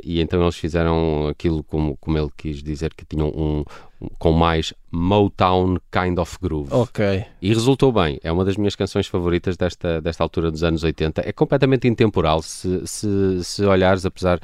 e 0.05 0.21
então 0.21 0.43
eles 0.43 0.57
fizeram 0.57 1.29
aquilo 1.29 1.63
como, 1.65 1.97
como 1.97 2.19
ele 2.19 2.29
quis 2.37 2.63
dizer, 2.63 2.93
que 2.95 3.07
tinham 3.07 3.29
um, 3.29 3.65
um, 4.01 4.09
com 4.19 4.33
mais 4.33 4.75
Motown 4.91 5.79
kind 5.91 6.19
of 6.19 6.37
groove. 6.41 6.69
Ok. 6.71 7.25
E 7.41 7.49
resultou 7.49 7.91
bem. 7.91 8.19
É 8.23 8.31
uma 8.31 8.45
das 8.45 8.57
minhas 8.57 8.77
canções 8.77 9.07
favoritas 9.07 9.57
desta, 9.57 10.01
desta 10.01 10.23
altura 10.23 10.51
dos 10.51 10.63
anos 10.63 10.85
80. 10.85 11.23
É 11.27 11.33
completamente 11.33 11.89
intemporal 11.89 12.43
se, 12.43 12.87
se, 12.87 13.43
se 13.43 13.65
olhares, 13.65 14.05
apesar 14.05 14.41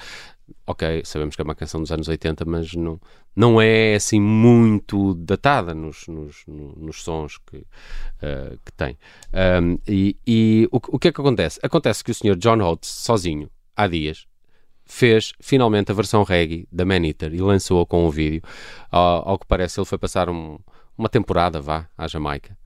ok, 0.67 1.02
sabemos 1.05 1.35
que 1.35 1.43
é 1.43 1.45
uma 1.45 1.55
canção 1.55 1.81
dos 1.81 1.90
anos 1.90 2.09
80, 2.09 2.45
mas 2.45 2.75
não, 2.75 3.00
não 3.35 3.61
é 3.61 3.95
assim 3.95 4.21
muito 4.21 5.14
datada 5.14 5.75
nos, 5.75 6.07
nos, 6.09 6.45
nos 6.47 7.02
sons 7.02 7.38
que, 7.38 7.57
uh, 7.59 8.59
que 8.64 8.73
tem. 8.76 8.99
Um, 9.62 9.78
e, 9.87 10.17
e 10.26 10.69
o, 10.71 10.76
o, 10.76 10.99
que 10.99 11.09
é 11.09 11.12
que 11.12 11.21
acontece? 11.21 11.59
Acontece 11.62 12.02
que 12.02 12.11
o 12.11 12.14
senhor 12.14 12.37
John 12.37 12.61
Oates, 12.61 12.90
sozinho, 12.90 13.50
há 13.76 13.87
dias, 13.87 14.26
fez 14.85 15.33
finalmente 15.40 15.90
a 15.93 15.95
versão 15.95 16.23
reggae 16.23 16.67
da 16.73 16.85
Man 16.85 17.07
Eater 17.07 17.35
e 17.35 17.40
lançou-a 17.40 17.87
com 17.87 18.07
um 18.07 18.11
vídeo. 18.11 18.43
Ao, 18.90 19.31
ao, 19.31 19.38
que 19.38 19.47
parece, 19.47 19.78
ele 19.78 19.87
foi 19.87 19.99
passar 19.99 20.28
um, 20.28 20.59
uma 20.97 21.09
temporada, 21.09 21.61
vá, 21.61 21.88
à 21.97 22.07
Jamaica 22.07 22.57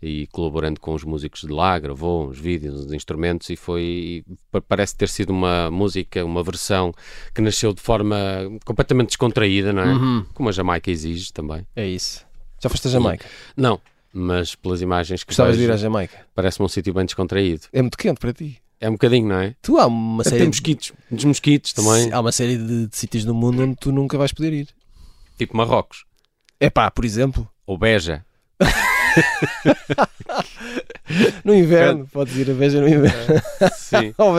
e 0.00 0.26
colaborando 0.28 0.80
com 0.80 0.94
os 0.94 1.04
músicos 1.04 1.40
de 1.40 1.52
lá, 1.52 1.78
gravou 1.78 2.28
uns 2.28 2.38
vídeos, 2.38 2.86
uns 2.86 2.92
instrumentos 2.92 3.50
e 3.50 3.56
foi 3.56 4.24
parece 4.68 4.96
ter 4.96 5.08
sido 5.08 5.30
uma 5.30 5.70
música, 5.70 6.24
uma 6.24 6.42
versão 6.42 6.92
que 7.34 7.40
nasceu 7.40 7.72
de 7.72 7.80
forma 7.80 8.16
completamente 8.64 9.08
descontraída, 9.08 9.72
não 9.72 9.82
é? 9.82 9.86
Uhum. 9.86 10.26
Como 10.34 10.48
a 10.48 10.52
Jamaica 10.52 10.90
exige 10.90 11.32
também. 11.32 11.66
É 11.74 11.86
isso. 11.86 12.24
Já 12.60 12.68
foste 12.68 12.88
a 12.88 12.90
Jamaica? 12.90 13.24
E, 13.56 13.60
não, 13.60 13.80
mas 14.12 14.54
pelas 14.54 14.80
imagens 14.80 15.22
que 15.22 15.30
Gostavas 15.30 15.56
vejo, 15.56 15.66
de 15.66 15.72
ir 15.72 15.74
à 15.74 15.76
Jamaica? 15.76 16.26
Parece-me 16.34 16.64
um 16.66 16.68
sítio 16.68 16.94
bem 16.94 17.04
descontraído. 17.04 17.62
É 17.72 17.82
muito 17.82 17.98
quente 17.98 18.18
para 18.18 18.32
ti. 18.32 18.58
É 18.80 18.88
um 18.88 18.92
bocadinho, 18.92 19.28
não 19.28 19.40
é? 19.40 19.56
Tu 19.60 19.76
há 19.76 19.86
uma 19.86 20.22
série. 20.22 20.38
Tem 20.38 20.46
mosquitos, 20.46 20.92
dos 21.10 21.24
mosquitos 21.24 21.72
também. 21.72 22.12
Há 22.12 22.20
uma 22.20 22.30
série 22.30 22.56
de, 22.56 22.86
de 22.86 22.96
sítios 22.96 23.24
no 23.24 23.34
mundo 23.34 23.62
onde 23.62 23.74
tu 23.76 23.90
nunca 23.90 24.16
vais 24.16 24.32
poder 24.32 24.52
ir. 24.52 24.68
Tipo 25.36 25.56
Marrocos. 25.56 26.04
É 26.60 26.70
pá, 26.70 26.90
por 26.90 27.04
exemplo. 27.04 27.48
Ou 27.66 27.76
Beja. 27.76 28.24
no 31.44 31.54
inverno, 31.54 32.06
podes 32.12 32.36
ir 32.36 32.50
a 32.50 32.54
Veja 32.54 32.80
no 32.80 32.88
inverno. 32.88 33.40
Sim. 33.74 34.14
Ao 34.18 34.32
uh, 34.32 34.36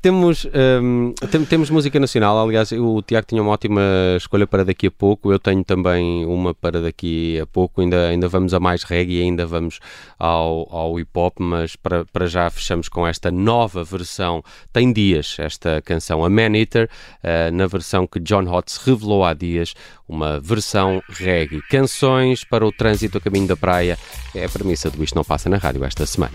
temos, 0.00 0.46
um, 0.82 1.14
tem, 1.30 1.44
temos 1.44 1.70
música 1.70 1.98
nacional, 1.98 2.38
aliás, 2.38 2.72
o 2.72 3.02
Tiago 3.02 3.26
tinha 3.26 3.42
uma 3.42 3.52
ótima 3.52 3.80
escolha 4.16 4.46
para 4.46 4.64
daqui 4.64 4.88
a 4.88 4.90
pouco, 4.90 5.32
eu 5.32 5.38
tenho 5.38 5.64
também 5.64 6.24
uma 6.26 6.54
para 6.54 6.80
daqui 6.80 7.38
a 7.40 7.46
pouco, 7.46 7.80
ainda, 7.80 8.08
ainda 8.08 8.28
vamos 8.28 8.52
a 8.52 8.60
mais 8.60 8.82
reggae, 8.82 9.22
ainda 9.22 9.46
vamos 9.46 9.80
ao, 10.18 10.68
ao 10.70 11.00
hip 11.00 11.10
hop, 11.14 11.38
mas 11.40 11.76
para, 11.76 12.04
para 12.04 12.26
já 12.26 12.50
fechamos 12.50 12.88
com 12.88 13.06
esta 13.06 13.30
nova 13.30 13.82
versão. 13.82 14.42
Tem 14.72 14.92
dias 14.92 15.36
esta 15.38 15.80
canção, 15.82 16.24
a 16.24 16.30
Man 16.30 16.56
Eater, 16.56 16.88
uh, 17.22 17.54
na 17.54 17.66
versão 17.66 18.06
que 18.06 18.20
John 18.20 18.44
Hotz 18.44 18.76
revelou 18.78 19.24
há 19.24 19.32
dias, 19.32 19.74
uma 20.08 20.40
versão 20.40 21.02
reggae. 21.08 21.62
Canções 21.70 22.44
para 22.44 22.66
o 22.66 22.72
trânsito 22.72 23.13
a 23.18 23.20
caminho 23.20 23.46
da 23.46 23.56
praia 23.56 23.98
é 24.34 24.44
a 24.44 24.48
premissa 24.48 24.90
do 24.90 25.02
Isto 25.02 25.16
Não 25.16 25.24
Passa 25.24 25.48
na 25.48 25.56
Rádio 25.56 25.84
esta 25.84 26.06
semana. 26.06 26.34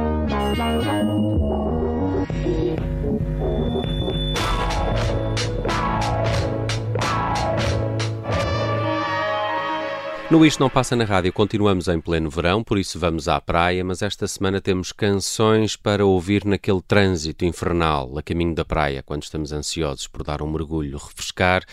No 10.31 10.45
Isto 10.45 10.61
Não 10.61 10.69
Passa 10.69 10.95
na 10.95 11.03
Rádio 11.03 11.33
continuamos 11.33 11.89
em 11.89 11.99
pleno 11.99 12.29
verão, 12.29 12.63
por 12.63 12.77
isso 12.77 12.97
vamos 12.97 13.27
à 13.27 13.41
praia, 13.41 13.83
mas 13.83 14.01
esta 14.01 14.25
semana 14.25 14.61
temos 14.61 14.93
canções 14.93 15.75
para 15.75 16.05
ouvir 16.05 16.45
naquele 16.45 16.81
trânsito 16.81 17.43
infernal 17.43 18.17
a 18.17 18.23
caminho 18.23 18.55
da 18.55 18.63
praia, 18.63 19.03
quando 19.03 19.23
estamos 19.23 19.51
ansiosos 19.51 20.07
por 20.07 20.23
dar 20.23 20.41
um 20.41 20.49
mergulho, 20.49 20.97
refrescar, 20.97 21.65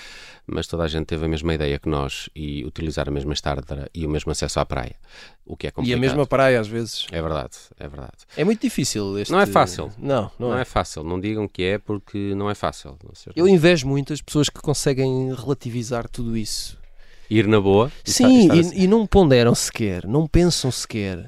mas 0.44 0.66
toda 0.66 0.82
a 0.82 0.88
gente 0.88 1.06
teve 1.06 1.24
a 1.24 1.28
mesma 1.28 1.54
ideia 1.54 1.78
que 1.78 1.88
nós 1.88 2.28
e 2.34 2.64
utilizar 2.64 3.06
a 3.06 3.12
mesma 3.12 3.32
estárdara 3.32 3.88
e 3.94 4.04
o 4.04 4.10
mesmo 4.10 4.32
acesso 4.32 4.58
à 4.58 4.66
praia, 4.66 4.96
o 5.46 5.56
que 5.56 5.68
é 5.68 5.70
complicado. 5.70 5.96
E 5.96 5.96
a 5.96 6.00
mesma 6.00 6.26
praia 6.26 6.60
às 6.60 6.66
vezes. 6.66 7.06
É 7.12 7.22
verdade, 7.22 7.56
é 7.78 7.86
verdade. 7.86 8.26
É 8.36 8.42
muito 8.42 8.60
difícil 8.60 9.20
este... 9.20 9.30
Não 9.30 9.38
é 9.38 9.46
fácil. 9.46 9.92
Não, 9.96 10.32
não, 10.36 10.48
não 10.48 10.58
é. 10.58 10.62
é 10.62 10.64
fácil. 10.64 11.04
Não 11.04 11.20
digam 11.20 11.46
que 11.46 11.62
é 11.62 11.78
porque 11.78 12.34
não 12.34 12.50
é 12.50 12.56
fácil. 12.56 12.98
Eu 13.36 13.46
invejo 13.46 13.86
muito 13.86 14.12
as 14.12 14.20
pessoas 14.20 14.48
que 14.48 14.60
conseguem 14.60 15.32
relativizar 15.32 16.08
tudo 16.08 16.36
isso 16.36 16.76
ir 17.30 17.46
na 17.46 17.60
boa. 17.60 17.90
Sim, 18.04 18.48
e, 18.52 18.60
assim. 18.60 18.82
e, 18.82 18.86
não 18.86 19.06
ponderam 19.06 19.54
sequer, 19.54 20.06
não 20.06 20.26
pensam 20.26 20.70
sequer. 20.70 21.26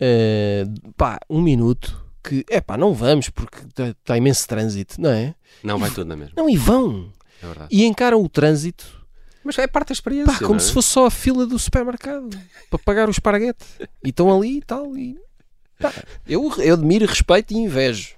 Uh, 0.00 0.92
pá, 0.96 1.18
um 1.30 1.40
minuto 1.40 2.04
que, 2.22 2.44
é 2.50 2.60
pá, 2.60 2.76
não 2.76 2.92
vamos 2.92 3.28
porque 3.30 3.58
está 3.58 3.94
tá 4.04 4.16
imenso 4.16 4.46
trânsito, 4.48 5.00
não 5.00 5.10
é? 5.10 5.34
Não, 5.62 5.78
vai 5.78 5.90
tudo 5.90 6.08
na 6.08 6.16
mesma. 6.16 6.34
Não, 6.36 6.48
e 6.48 6.56
vão. 6.56 7.12
É 7.42 7.46
verdade. 7.46 7.68
E 7.70 7.84
encaram 7.84 8.22
o 8.22 8.28
trânsito. 8.28 9.04
Mas 9.44 9.58
é 9.58 9.66
parte 9.66 9.88
da 9.88 9.92
experiência. 9.92 10.32
Pá, 10.32 10.46
como 10.46 10.56
é? 10.56 10.58
se 10.58 10.72
fosse 10.72 10.88
só 10.88 11.06
a 11.06 11.10
fila 11.10 11.46
do 11.46 11.58
supermercado 11.58 12.30
para 12.70 12.78
pagar 12.78 13.08
o 13.08 13.10
esparguete. 13.10 13.64
E 14.02 14.08
estão 14.08 14.34
ali 14.34 14.58
e 14.58 14.62
tal. 14.62 14.96
E, 14.96 15.18
pá, 15.78 15.92
eu, 16.26 16.50
eu 16.58 16.74
admiro, 16.74 17.06
respeito 17.06 17.52
e 17.52 17.58
invejo. 17.58 18.14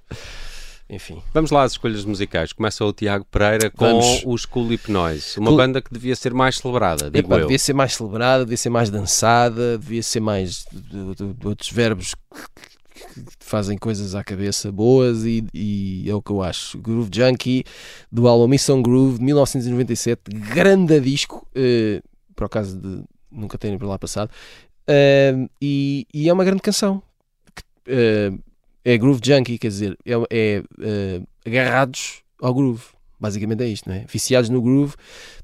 Enfim. 0.89 1.21
Vamos 1.35 1.51
lá 1.51 1.65
às 1.65 1.73
escolhas 1.73 2.05
musicais. 2.05 2.53
Começa 2.53 2.85
o 2.85 2.93
Tiago 2.93 3.25
Pereira 3.25 3.71
com 3.71 3.85
Vamos. 3.85 4.23
os 4.25 4.45
Cool 4.45 4.69
Noise, 4.89 5.39
uma 5.39 5.49
Cool... 5.49 5.57
banda 5.57 5.83
que 5.83 5.93
devia 5.93 6.15
ser 6.15 6.33
mais 6.33 6.59
celebrada, 6.59 7.11
digo 7.11 7.33
eu. 7.35 7.41
Devia 7.41 7.59
ser 7.59 7.73
mais 7.73 7.95
celebrada, 7.95 8.45
devia 8.45 8.57
ser 8.57 8.71
mais 8.71 8.89
dançada, 8.89 9.79
devia 9.79 10.03
ser 10.03 10.21
mais 10.21 10.65
de, 10.71 11.15
de, 11.15 11.35
de 11.35 11.47
outros 11.47 11.71
verbos 11.71 12.15
que 12.95 13.25
fazem 13.41 13.77
coisas 13.77 14.15
à 14.15 14.23
cabeça 14.23 14.71
boas 14.71 15.25
e, 15.25 15.45
e, 15.53 16.09
é 16.09 16.15
o 16.15 16.23
que 16.23 16.31
eu 16.31 16.43
acho. 16.43 16.79
Groove 16.79 17.11
Junkie, 17.13 17.65
do 18.11 18.29
álbum 18.29 18.47
Mission 18.47 18.81
Groove, 18.81 19.19
de 19.19 19.25
1997, 19.25 20.23
grande 20.31 21.01
disco, 21.01 21.47
uh, 21.57 22.03
por 22.35 22.45
acaso 22.45 22.79
de 22.79 23.03
nunca 23.31 23.59
terem 23.59 23.79
por 23.79 23.87
lá 23.87 23.99
passado, 23.99 24.31
uh, 24.89 25.51
e, 25.61 26.07
e, 26.13 26.29
é 26.29 26.33
uma 26.33 26.45
grande 26.45 26.63
canção. 26.63 27.03
Uh, 27.87 28.39
é 28.87 28.97
groove 28.97 29.21
junkie, 29.23 29.59
quer 29.59 29.67
dizer, 29.67 29.99
é, 30.07 30.13
é 30.31 30.63
uh, 30.79 31.27
agarrados 31.45 32.23
ao 32.41 32.55
groove. 32.55 32.85
Basicamente 33.19 33.65
é 33.65 33.67
isto, 33.67 33.89
não 33.89 33.97
é? 33.97 34.05
Viciados 34.09 34.49
no 34.49 34.63
groove. 34.63 34.95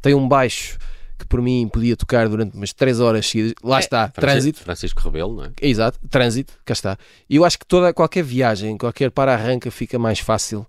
Tem 0.00 0.14
um 0.14 0.28
baixo 0.28 0.78
que 1.18 1.26
por 1.26 1.42
mim 1.42 1.68
podia 1.72 1.96
tocar 1.96 2.28
durante 2.28 2.56
umas 2.56 2.72
3 2.72 3.00
horas 3.00 3.26
seguidas. 3.26 3.54
Lá 3.64 3.78
é, 3.78 3.80
está, 3.80 4.12
Francisco, 4.14 4.20
trânsito. 4.20 4.60
Francisco 4.60 5.02
Rebelo, 5.02 5.34
não 5.34 5.44
é? 5.46 5.50
Exato, 5.60 5.98
trânsito, 6.08 6.52
cá 6.64 6.72
está. 6.72 6.96
E 7.28 7.34
eu 7.34 7.44
acho 7.44 7.58
que 7.58 7.66
toda, 7.66 7.92
qualquer 7.92 8.22
viagem, 8.22 8.78
qualquer 8.78 9.10
para-arranca 9.10 9.72
fica 9.72 9.98
mais 9.98 10.20
fácil. 10.20 10.64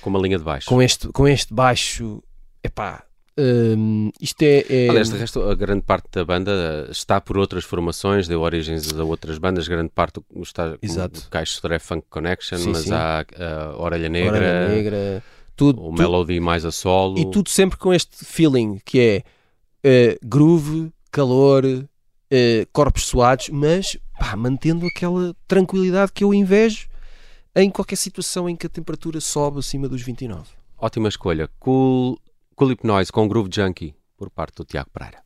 Com 0.00 0.10
uma 0.10 0.20
linha 0.20 0.38
de 0.38 0.44
baixo. 0.44 0.68
Com 0.68 0.80
este, 0.80 1.08
com 1.08 1.26
este 1.26 1.52
baixo, 1.52 2.22
epá, 2.62 3.02
Hum, 3.38 4.10
isto 4.20 4.42
é, 4.42 4.64
é... 4.68 4.88
Aliás, 4.90 5.08
de 5.08 5.16
resto, 5.16 5.42
a 5.42 5.54
grande 5.54 5.82
parte 5.82 6.06
da 6.12 6.24
banda 6.24 6.86
está 6.90 7.20
por 7.20 7.38
outras 7.38 7.64
formações, 7.64 8.28
deu 8.28 8.42
origens 8.42 8.92
a 8.92 9.04
outras 9.04 9.38
bandas. 9.38 9.66
Grande 9.66 9.90
parte 9.90 10.20
está 10.42 10.76
Exato. 10.82 11.20
o 11.20 11.30
Caixo 11.30 11.54
Sodré 11.54 11.78
Funk 11.78 12.04
Connection, 12.10 12.58
sim, 12.58 12.70
mas 12.70 12.82
sim. 12.82 12.92
há 12.92 13.24
a 13.38 13.80
Orelha 13.80 14.08
Negra, 14.08 14.36
Orelha 14.36 14.68
Negra 14.68 15.24
tudo, 15.56 15.80
o 15.80 15.90
tudo, 15.90 15.98
Melody 15.98 16.40
mais 16.40 16.64
a 16.64 16.70
solo. 16.70 17.18
E 17.18 17.30
tudo 17.30 17.48
sempre 17.48 17.78
com 17.78 17.92
este 17.92 18.24
feeling 18.24 18.78
que 18.84 19.24
é 19.84 20.14
uh, 20.14 20.26
groove, 20.26 20.92
calor, 21.10 21.64
uh, 21.64 21.88
corpos 22.72 23.06
suados, 23.06 23.48
mas 23.48 23.96
pá, 24.18 24.36
mantendo 24.36 24.86
aquela 24.86 25.34
tranquilidade 25.48 26.12
que 26.12 26.22
eu 26.22 26.34
invejo 26.34 26.86
em 27.54 27.70
qualquer 27.70 27.96
situação 27.96 28.48
em 28.48 28.56
que 28.56 28.66
a 28.66 28.70
temperatura 28.70 29.20
sobe 29.20 29.58
acima 29.58 29.88
dos 29.88 30.02
29. 30.02 30.42
Ótima 30.78 31.08
escolha. 31.08 31.48
Cool 31.58 32.18
Culip 32.54 32.84
Noise 32.84 33.10
com 33.10 33.26
Groove 33.26 33.50
Junkie, 33.52 33.94
por 34.16 34.30
parte 34.30 34.56
do 34.56 34.64
Tiago 34.64 34.90
Pereira. 34.90 35.22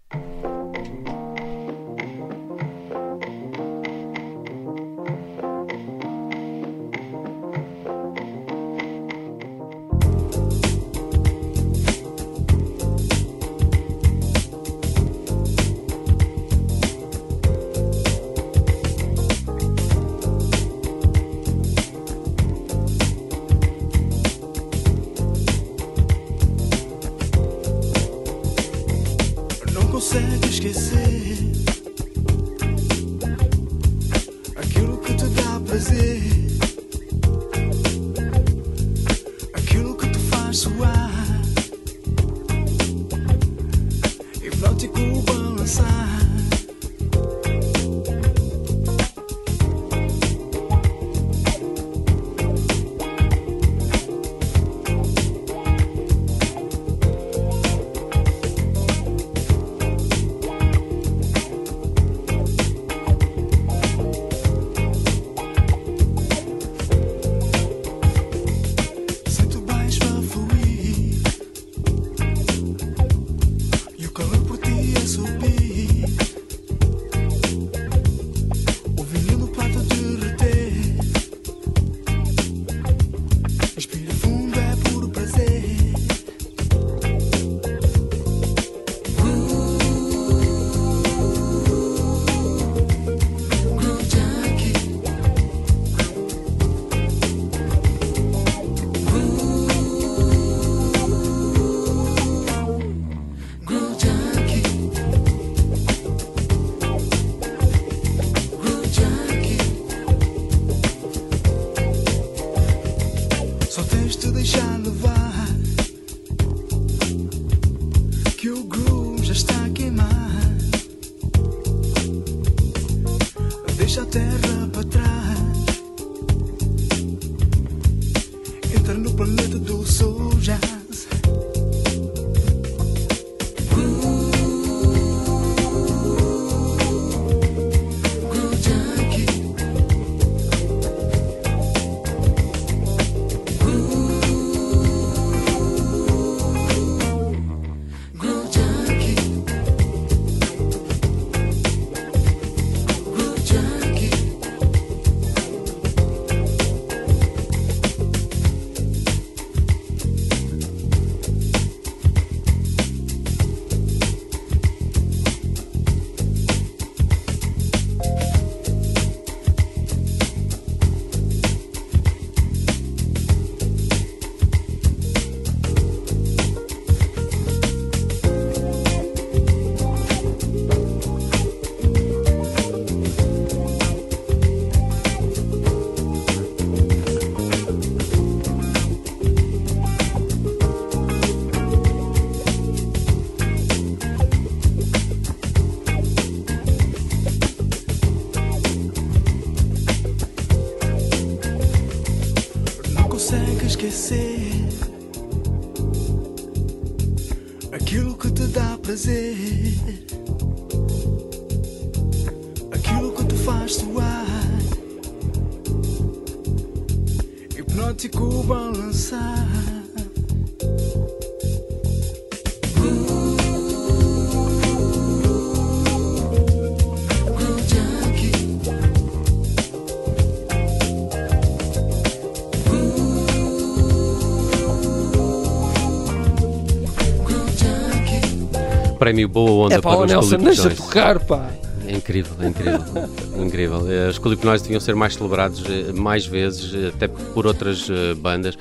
Prémio 239.07 239.29
Boa 239.29 239.67
Onda 239.67 239.77
É 239.77 239.81
pá, 239.81 239.91
para 239.91 240.01
o 240.01 240.05
os 240.05 240.11
Nelson, 240.11 240.37
deixa 240.39 240.69
tocar, 240.71 241.21
pá. 241.21 241.49
É 241.87 241.95
incrível, 241.95 242.33
é 242.41 242.49
incrível, 242.49 242.81
incrível. 243.39 243.81
Os 244.11 244.19
Culipnóis 244.19 244.63
deviam 244.63 244.81
ser 244.81 244.97
mais 244.97 245.15
celebrados 245.15 245.63
eh, 245.65 245.93
mais 245.93 246.27
vezes, 246.27 246.75
eh, 246.75 246.89
até 246.89 247.07
por 247.07 247.47
outras 247.47 247.89
eh, 247.89 248.15
bandas. 248.15 248.59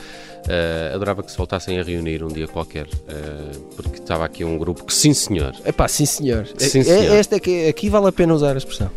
Eh, 0.47 0.91
adorava 0.93 1.23
que 1.23 1.31
se 1.31 1.37
voltassem 1.37 1.79
a 1.79 1.83
reunir 1.83 2.23
um 2.23 2.27
dia 2.27 2.47
qualquer, 2.47 2.85
eh, 3.07 3.51
porque 3.75 3.97
estava 3.97 4.23
aqui 4.25 4.43
um 4.43 4.57
grupo 4.59 4.83
que, 4.83 4.93
sim 4.93 5.11
senhor, 5.13 5.53
É 5.63 5.71
pá, 5.71 5.87
sim 5.87 6.05
senhor. 6.05 6.45
Sim, 6.57 6.79
É- 6.81 6.83
senhor. 6.83 7.15
Esta 7.15 7.35
é 7.37 7.39
que 7.39 7.67
aqui 7.67 7.89
vale 7.89 8.07
a 8.07 8.11
pena 8.11 8.33
usar 8.35 8.53
a 8.53 8.57
expressão. 8.57 8.91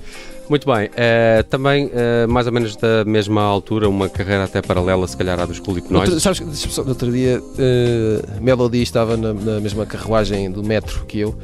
Muito 0.50 0.70
bem, 0.70 0.90
eh, 0.96 1.42
também 1.48 1.90
mais 2.28 2.46
ou 2.46 2.52
menos 2.52 2.74
da 2.76 3.04
mesma 3.04 3.42
altura, 3.42 3.88
uma 3.88 4.08
carreira 4.10 4.44
até 4.44 4.60
paralela, 4.62 5.06
se 5.08 5.16
calhar, 5.16 5.38
à 5.40 5.46
dos 5.46 5.58
No 5.58 5.64
Culipnóis. 5.64 6.08
outro, 6.10 6.20
sabes, 6.20 6.40
no 6.78 6.88
outro 6.88 7.10
dia, 7.12 7.40
Melody 8.40 8.82
estava 8.82 9.16
na, 9.16 9.32
na 9.32 9.60
mesma 9.60 9.84
carruagem 9.86 10.50
do 10.50 10.62
metro 10.62 11.04
que 11.06 11.20
eu. 11.20 11.34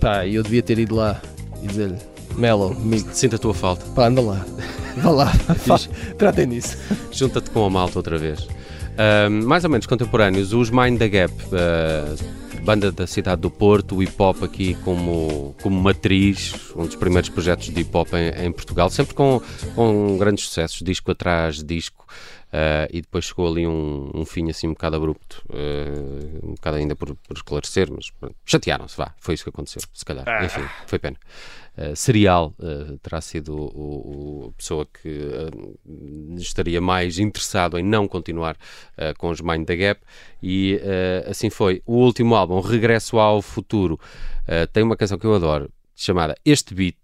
Pá, 0.00 0.26
e 0.26 0.34
eu 0.34 0.42
devia 0.42 0.62
ter 0.62 0.78
ido 0.78 0.94
lá 0.94 1.20
e 1.62 1.66
dizer-lhe: 1.66 1.96
Melo, 2.36 2.68
amigo, 2.72 3.08
Sinta 3.12 3.36
a 3.36 3.38
tua 3.38 3.54
falta. 3.54 3.84
pá, 3.94 4.08
anda 4.08 4.20
lá, 4.20 4.44
vá 4.98 5.10
lá, 5.10 5.26
Fa- 5.26 5.78
tratem 6.18 6.48
disso. 6.48 6.76
Junta-te 7.10 7.50
com 7.50 7.64
a 7.64 7.70
malta 7.70 7.98
outra 7.98 8.18
vez. 8.18 8.46
Ahm, 8.96 9.44
mais 9.44 9.64
ou 9.64 9.70
menos 9.70 9.86
contemporâneos, 9.86 10.52
os 10.52 10.70
Mind 10.70 10.98
the 10.98 11.08
Gap, 11.08 11.34
ah, 11.52 12.14
banda 12.62 12.92
da 12.92 13.06
cidade 13.06 13.40
do 13.40 13.50
Porto, 13.50 13.96
o 13.96 14.02
hip 14.02 14.14
hop 14.18 14.42
aqui 14.42 14.74
como, 14.84 15.54
como 15.62 15.80
matriz, 15.80 16.54
um 16.76 16.86
dos 16.86 16.94
primeiros 16.94 17.28
projetos 17.28 17.70
de 17.70 17.80
hip 17.80 17.96
hop 17.96 18.08
em, 18.14 18.46
em 18.46 18.52
Portugal, 18.52 18.88
sempre 18.90 19.14
com, 19.14 19.40
com 19.74 20.16
grandes 20.18 20.44
sucessos, 20.44 20.82
disco 20.82 21.10
atrás 21.10 21.62
disco. 21.62 22.06
Ah, 22.52 22.86
e 22.92 23.00
depois 23.00 23.24
chegou 23.24 23.48
ali 23.50 23.66
um, 23.66 24.10
um 24.14 24.24
fim 24.24 24.48
assim 24.50 24.68
um 24.68 24.72
bocado 24.72 24.96
abrupto, 24.96 25.42
ah, 25.50 26.40
um 26.46 26.54
bocado 26.54 26.76
ainda 26.76 26.94
por, 26.94 27.14
por 27.16 27.36
esclarecer, 27.36 27.90
mas 27.90 28.10
chatearam-se, 28.44 28.96
vá, 28.96 29.14
foi 29.18 29.34
isso 29.34 29.44
que 29.44 29.50
aconteceu, 29.50 29.80
se 29.92 30.04
calhar, 30.04 30.24
enfim, 30.44 30.62
foi 30.86 30.98
pena. 30.98 31.16
Uh, 31.74 31.96
Serial 31.96 32.54
uh, 32.58 32.98
terá 32.98 33.18
sido 33.22 33.56
o, 33.56 34.44
o- 34.44 34.48
a 34.50 34.52
pessoa 34.52 34.84
que 34.86 35.08
uh, 35.08 36.36
estaria 36.36 36.82
mais 36.82 37.18
interessado 37.18 37.78
em 37.78 37.82
não 37.82 38.06
continuar 38.06 38.56
uh, 38.56 39.16
com 39.16 39.30
os 39.30 39.40
Mind 39.40 39.66
the 39.66 39.76
Gap 39.76 40.02
e 40.42 40.78
uh, 40.82 41.30
assim 41.30 41.48
foi. 41.48 41.82
O 41.86 41.94
último 41.94 42.34
álbum, 42.34 42.60
Regresso 42.60 43.18
ao 43.18 43.40
Futuro, 43.40 43.94
uh, 44.42 44.66
tem 44.70 44.82
uma 44.82 44.98
canção 44.98 45.16
que 45.16 45.24
eu 45.26 45.34
adoro 45.34 45.70
chamada 45.96 46.34
Este 46.44 46.74
Beat. 46.74 46.98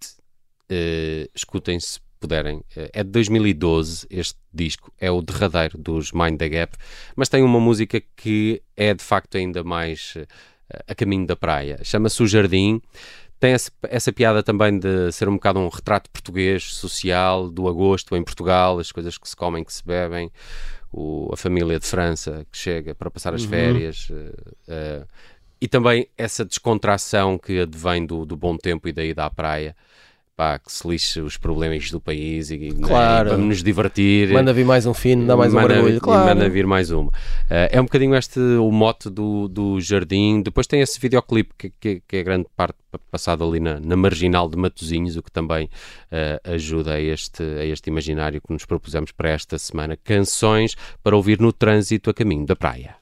Uh, 0.71 1.25
escutem 1.35 1.81
se 1.81 1.99
puderem. 2.19 2.59
Uh, 2.77 2.89
é 2.93 3.03
de 3.05 3.11
2012 3.11 4.07
este 4.11 4.39
disco, 4.53 4.93
é 5.01 5.11
o 5.11 5.23
derradeiro 5.23 5.79
dos 5.79 6.13
Mind 6.13 6.39
the 6.39 6.49
Gap, 6.49 6.77
mas 7.17 7.29
tem 7.29 7.43
uma 7.43 7.61
música 7.61 8.01
que 8.17 8.63
é 8.77 8.93
de 8.95 9.03
facto 9.05 9.37
ainda 9.37 9.63
mais 9.65 10.15
uh, 10.17 10.27
a 10.87 10.95
caminho 10.95 11.27
da 11.27 11.37
praia. 11.37 11.79
Chama-se 11.83 12.23
O 12.23 12.27
Jardim 12.27 12.81
tem 13.41 13.53
essa, 13.53 13.71
essa 13.85 14.13
piada 14.13 14.43
também 14.43 14.79
de 14.79 15.13
ser 15.13 15.29
um 15.29 15.35
bocado 15.35 15.61
um 15.61 15.69
retrato 15.69 16.11
português, 16.11 16.75
social, 16.75 17.49
do 17.49 17.69
agosto 17.69 18.17
em 18.17 18.23
Portugal, 18.25 18.79
as 18.81 18.91
coisas 18.91 19.17
que 19.17 19.29
se 19.29 19.37
comem, 19.37 19.63
que 19.63 19.73
se 19.73 19.85
bebem, 19.87 20.29
o- 20.93 21.31
a 21.33 21.37
família 21.37 21.79
de 21.79 21.87
França 21.87 22.45
que 22.51 22.59
chega 22.59 22.95
para 22.97 23.11
passar 23.11 23.35
as 23.35 23.43
Uhum. 23.45 23.49
férias. 23.51 24.09
eh, 24.11 24.33
eh, 24.69 25.07
e 25.61 25.67
também 25.69 26.09
essa 26.17 26.45
descontração 26.45 27.37
que 27.39 27.61
advém 27.61 28.05
do, 28.07 28.25
do 28.25 28.37
bom 28.37 28.57
tempo 28.57 28.89
e 28.89 28.93
da 28.93 29.05
ida 29.05 29.25
à 29.25 29.31
praia. 29.31 29.77
Pá, 30.39 30.57
que 30.57 30.71
se 30.71 30.87
lixe 30.87 31.21
os 31.21 31.37
problemas 31.37 31.91
do 31.91 32.01
país 32.01 32.53
e, 32.53 32.57
né, 32.73 32.87
Claro. 32.87 33.31
vamos 33.31 33.47
nos 33.49 33.61
divertir. 33.61 34.29
Manda 34.33 34.53
vir 34.53 34.65
mais 34.65 34.87
um 34.87 34.95
fino, 34.95 35.27
dá 35.27 35.37
mais 35.37 35.53
um 35.53 35.57
Manda- 35.57 35.75
barulho. 35.75 35.97
e 35.97 36.01
Claro. 36.01 36.27
manda 36.29 36.49
vir 36.49 36.65
mais 36.65 36.93
uma. 36.93 37.11
Eh, 37.51 37.71
é 37.73 37.81
um 37.81 37.85
bocadinho 37.87 38.15
este 38.15 38.39
o 38.39 38.71
mote 38.71 39.11
do, 39.11 39.49
do 39.49 39.81
jardim. 39.81 40.41
Depois 40.41 40.69
tem 40.69 40.81
esse 40.81 41.01
videoclipe 41.01 41.53
que, 41.59 41.73
que, 41.81 42.03
que 42.07 42.17
é 42.19 42.23
grande 42.23 42.47
parte 42.57 42.77
pa- 42.89 43.01
passado 43.11 43.43
ali 43.43 43.59
na, 43.59 43.81
na 43.81 43.97
marginal 43.97 44.49
de 44.49 44.57
Matosinhos, 44.57 45.17
o 45.17 45.25
que 45.25 45.33
também 45.33 45.69
eh, 46.09 46.41
ajuda 46.45 46.93
a 46.95 47.01
este, 47.01 47.43
a 47.43 47.65
este 47.65 47.91
imaginário 47.91 48.41
que 48.41 48.53
nos 48.53 48.65
propusemos 48.65 49.11
para 49.11 49.31
esta 49.31 49.59
semana. 49.59 49.97
Canções 50.05 50.77
para 51.03 51.17
ouvir 51.17 51.41
no 51.41 51.53
trânsito 51.53 52.11
a 52.11 52.15
caminho 52.15 52.47
da 52.47 52.55
praia. 52.55 52.95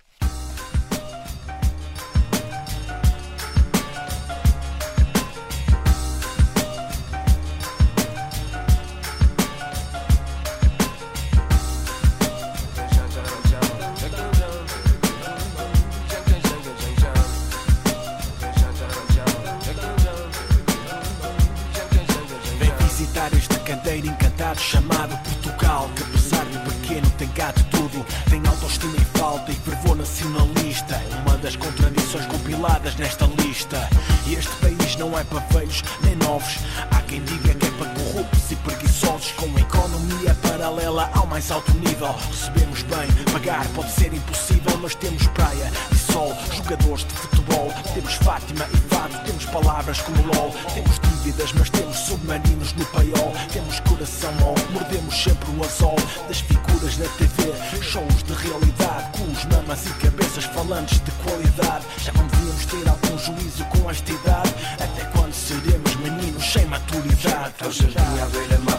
Temos 49.24 49.44
palavras 49.46 50.00
como 50.00 50.22
LOL. 50.22 50.52
Temos 50.74 50.98
dívidas, 51.00 51.52
mas 51.52 51.70
temos 51.70 51.96
submarinos 51.98 52.72
no 52.74 52.84
paiol. 52.86 53.32
Temos 53.52 53.80
coração 53.80 54.32
mole, 54.34 54.62
mordemos 54.72 55.14
sempre 55.22 55.50
o 55.50 55.64
anzol 55.64 55.96
das 56.28 56.40
figuras 56.40 56.96
da 56.96 57.08
TV. 57.18 57.52
Shows 57.82 58.22
de 58.22 58.32
realidade, 58.32 59.18
cus, 59.18 59.44
mamas 59.46 59.86
e 59.86 59.90
cabeças 59.94 60.44
falantes 60.44 61.00
de 61.00 61.10
qualidade. 61.22 61.84
Já 61.98 62.12
não 62.12 62.26
devíamos 62.26 62.66
ter 62.66 62.88
algum 62.88 63.18
juízo 63.18 63.64
com 63.66 63.90
esta 63.90 64.12
idade. 64.12 64.54
Até 64.74 65.04
quando 65.12 65.34
seremos 65.34 65.96
meninos 65.96 66.52
sem 66.52 66.66
maturidade? 66.66 67.54
O 67.66 67.72
jardim 67.72 68.20
à 68.20 68.26
beira-mar. 68.26 68.76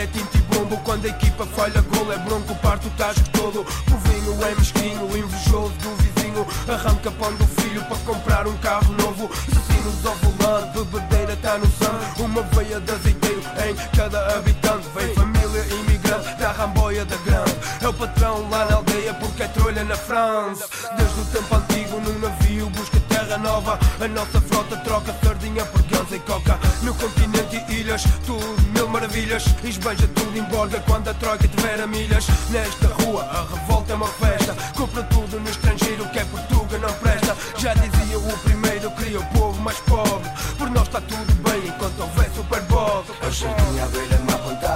É 0.00 0.06
tinta 0.06 0.36
e 0.36 0.40
bombo. 0.42 0.76
Quando 0.78 1.04
a 1.04 1.08
equipa 1.08 1.46
falha 1.46 1.80
gol 1.82 2.12
é 2.12 2.18
bronco, 2.18 2.54
parte 2.56 2.86
o 2.86 2.90
tasco 2.90 3.28
todo. 3.30 3.60
O 3.60 3.96
vinho 4.08 4.44
é 4.44 4.54
mesquinho, 4.54 5.16
invejoso 5.16 5.74
do 5.74 5.96
vizinho. 5.96 6.46
Arranca 6.68 7.10
pão 7.10 7.32
do 7.34 7.46
filho 7.46 7.84
para 7.84 7.96
comprar 7.98 8.46
um 8.46 8.56
carro 8.58 8.92
novo. 8.94 9.30
Assassinos 9.30 10.06
ao 10.06 10.14
volante, 10.16 10.78
bebedeira 10.78 11.36
tá 11.36 11.58
no 11.58 11.66
sangue. 11.66 12.22
Uma 12.22 12.42
veia 12.42 12.80
de 12.80 12.92
azeiteiro 12.92 13.42
em 13.68 13.96
cada 13.96 14.36
habitante. 14.36 14.86
Vem 14.94 15.14
família 15.14 15.39
imigrante 15.74 16.34
da 16.36 16.52
ramboia 16.52 17.04
da 17.04 17.16
grande. 17.18 17.56
É 17.80 17.88
o 17.88 17.92
patrão 17.92 18.48
lá 18.50 18.64
na 18.66 18.76
aldeia 18.76 19.14
porque 19.14 19.42
é 19.42 19.48
trolha 19.48 19.84
na 19.84 19.96
França. 19.96 20.66
Desde 20.96 21.20
o 21.20 21.24
tempo 21.26 21.54
antigo 21.54 22.00
num 22.00 22.18
navio 22.18 22.70
busca 22.70 23.00
terra 23.08 23.38
nova. 23.38 23.78
A 24.00 24.08
nossa 24.08 24.40
frota 24.40 24.76
troca 24.78 25.14
sardinha 25.22 25.64
por 25.66 25.82
ganza 25.82 26.16
e 26.16 26.20
coca. 26.20 26.58
No 26.82 26.94
continente 26.94 27.62
e 27.68 27.80
ilhas, 27.80 28.02
tudo 28.26 28.62
mil 28.72 28.88
maravilhas. 28.88 29.44
Esbanja 29.64 30.08
tudo 30.14 30.36
em 30.38 30.44
borga 30.44 30.80
quando 30.86 31.08
a 31.08 31.14
troika 31.14 31.48
tiver 31.48 31.80
a 31.80 31.86
milhas. 31.86 32.26
Nesta 32.50 32.88
rua 33.02 33.22
a 33.24 33.42
revolta 33.54 33.92
é 33.92 33.96
uma 33.96 34.08
festa. 34.08 34.54
Compra 34.76 35.02
tudo 35.04 35.40
no 35.40 35.50
estrangeiro 35.50 36.08
que 36.08 36.18
é 36.18 36.24
Portugal 36.24 36.60
não 36.80 36.92
presta. 36.94 37.36
Já 37.56 37.74
dizia 37.74 38.18
o 38.18 38.38
primeiro, 38.38 38.90
cria 38.92 39.20
o 39.20 39.26
povo 39.26 39.60
mais 39.60 39.78
pobre. 39.80 40.30
Por 40.56 40.70
nós 40.70 40.86
está 40.86 41.00
tudo 41.00 41.32
bem 41.42 41.66
enquanto 41.66 42.00
houver 42.00 42.30
Super 42.34 42.62
Bowl 42.62 43.04
É 43.20 43.26
o 43.26 43.30
jardim 43.30 43.78
à 43.80 43.86
beira-mar 43.86 44.34
apontado. 44.36 44.69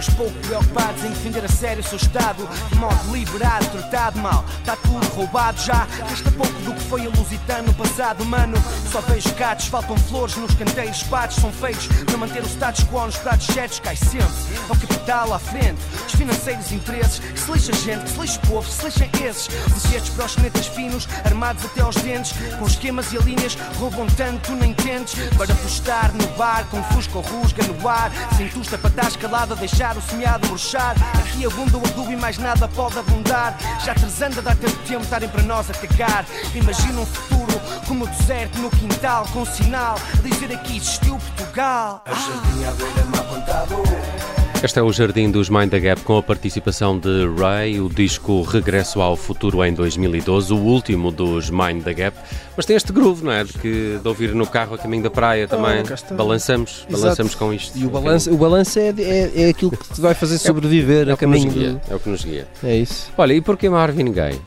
Jardineiros, 0.00 0.08
pouco 0.14 0.32
preocupados 0.46 1.04
em 1.04 1.10
defender 1.10 1.44
a 1.44 1.48
sério 1.48 1.82
o 1.82 1.86
seu 1.86 1.96
estado, 1.96 2.48
de 2.70 2.74
modo 2.76 3.12
liberado, 3.12 3.66
tratado 3.66 4.18
mal, 4.18 4.44
está 4.58 4.76
tudo 4.76 5.06
roubado 5.08 5.60
já. 5.60 5.86
Resta 6.08 6.30
pouco 6.32 6.52
do 6.60 6.74
que 6.74 6.80
foi 6.82 7.06
a 7.06 7.62
no 7.62 7.74
passado, 7.74 8.24
mano. 8.24 8.56
Só 8.90 9.00
vejo 9.02 9.34
gatos, 9.34 9.66
faltam 9.66 9.96
flores 9.96 10.36
nos 10.36 10.54
canteiros, 10.54 10.96
espados 10.96 11.36
são 11.36 11.52
feitos 11.52 11.86
para 12.06 12.16
manter 12.16 12.42
o 12.42 12.46
status 12.46 12.84
quo 12.84 13.06
nos 13.06 13.16
pratos 13.16 13.46
certos, 13.46 13.80
cai 13.80 13.96
sempre. 13.96 14.26
É 14.68 14.72
o 14.72 14.76
capital 15.10 15.34
à 15.34 15.38
frente, 15.40 15.80
os 16.06 16.12
financeiros 16.12 16.70
interesses, 16.70 17.18
que 17.18 17.40
se 17.40 17.50
lixa 17.50 17.72
a 17.72 17.74
gente, 17.74 18.04
que 18.04 18.10
se 18.10 18.20
lixa 18.20 18.38
o 18.38 18.46
povo, 18.46 18.68
que 18.68 18.74
se 18.74 18.84
lixem 18.84 19.10
esses. 19.24 19.48
Licetes 19.74 20.08
para 20.10 20.24
os 20.24 20.34
canetas 20.36 20.66
finos, 20.68 21.08
armados 21.24 21.64
até 21.64 21.80
aos 21.80 21.96
dentes, 21.96 22.32
com 22.58 22.66
esquemas 22.66 23.12
e 23.12 23.18
linhas, 23.18 23.56
roubam 23.78 24.06
tanto, 24.16 24.52
nem 24.52 24.72
tentes. 24.72 25.16
Para 25.36 25.52
postar 25.54 26.12
no 26.12 26.26
bar, 26.36 26.64
com 26.70 26.82
fusca 26.84 27.18
ou 27.18 27.24
rusga 27.24 27.64
no 27.64 27.88
ar, 27.88 28.12
sem 28.36 28.48
tusta 28.48 28.78
para 28.78 28.90
estar 28.90 29.08
escalada, 29.08 29.56
deixar 29.56 29.96
o 29.96 30.02
semeado 30.02 30.46
bruxar. 30.46 30.94
Aqui 31.18 31.44
abunda 31.44 31.76
o 31.76 31.84
adubo 31.84 32.12
e 32.12 32.16
mais 32.16 32.38
nada 32.38 32.68
pode 32.68 32.98
abundar. 32.98 33.58
Já 33.84 33.94
trazendo 33.94 34.38
a 34.38 34.42
dar 34.42 34.56
tanto 34.56 34.76
tempo 34.86 35.02
estarem 35.02 35.28
para 35.28 35.42
nós 35.42 35.68
a 35.70 35.74
cagar. 35.74 36.24
Imagina 36.54 37.00
um 37.00 37.06
futuro 37.06 37.60
como 37.88 38.04
o 38.04 38.08
deserto 38.08 38.58
no 38.58 38.70
quintal, 38.70 39.26
com 39.32 39.44
sinal 39.44 39.96
a 39.96 40.22
dizer 40.22 40.54
aqui 40.54 40.76
existiu 40.76 41.18
Portugal. 41.18 42.02
É 42.06 42.12
o 42.12 42.14
jardim 42.14 42.64
à 42.64 42.70
beira-mar 42.70 43.20
apontado. 43.20 44.39
Este 44.62 44.78
é 44.78 44.82
o 44.82 44.92
Jardim 44.92 45.30
dos 45.30 45.48
Mind 45.48 45.70
the 45.70 45.80
Gap 45.80 46.02
com 46.02 46.18
a 46.18 46.22
participação 46.22 46.98
de 46.98 47.26
Ray, 47.38 47.80
o 47.80 47.88
disco 47.88 48.42
Regresso 48.42 49.00
ao 49.00 49.16
Futuro 49.16 49.64
em 49.64 49.72
2012, 49.72 50.52
o 50.52 50.58
último 50.58 51.10
dos 51.10 51.48
Mind 51.48 51.82
the 51.82 51.94
Gap. 51.94 52.18
Mas 52.54 52.66
tem 52.66 52.76
este 52.76 52.92
groove, 52.92 53.24
não 53.24 53.32
é? 53.32 53.42
De, 53.42 53.54
que, 53.54 53.98
de 54.02 54.06
ouvir 54.06 54.34
no 54.34 54.46
carro 54.46 54.74
a 54.74 54.78
caminho 54.78 55.02
da 55.02 55.10
praia 55.10 55.48
também. 55.48 55.82
cá 55.82 55.94
está. 55.94 56.14
balançamos, 56.14 56.84
Exato. 56.86 57.02
balançamos 57.02 57.34
com 57.34 57.54
isto. 57.54 57.78
E 57.78 57.86
o 57.86 57.90
balanço, 57.90 58.30
o 58.30 58.36
balanço 58.36 58.78
é, 58.78 58.94
é, 58.98 59.44
é 59.44 59.48
aquilo 59.48 59.70
que 59.70 59.94
te 59.94 60.00
vai 60.00 60.12
fazer 60.12 60.36
sobreviver 60.36 61.08
é 61.08 61.12
a 61.12 61.16
caminho 61.16 61.50
guia, 61.50 61.72
do... 61.72 61.80
É 61.92 61.96
o 61.96 61.98
que 61.98 62.10
nos 62.10 62.22
guia. 62.22 62.46
É 62.62 62.76
isso. 62.76 63.10
Olha, 63.16 63.32
e 63.32 63.40
porquê 63.40 63.70
Marvin 63.70 64.12
Gaye? 64.12 64.38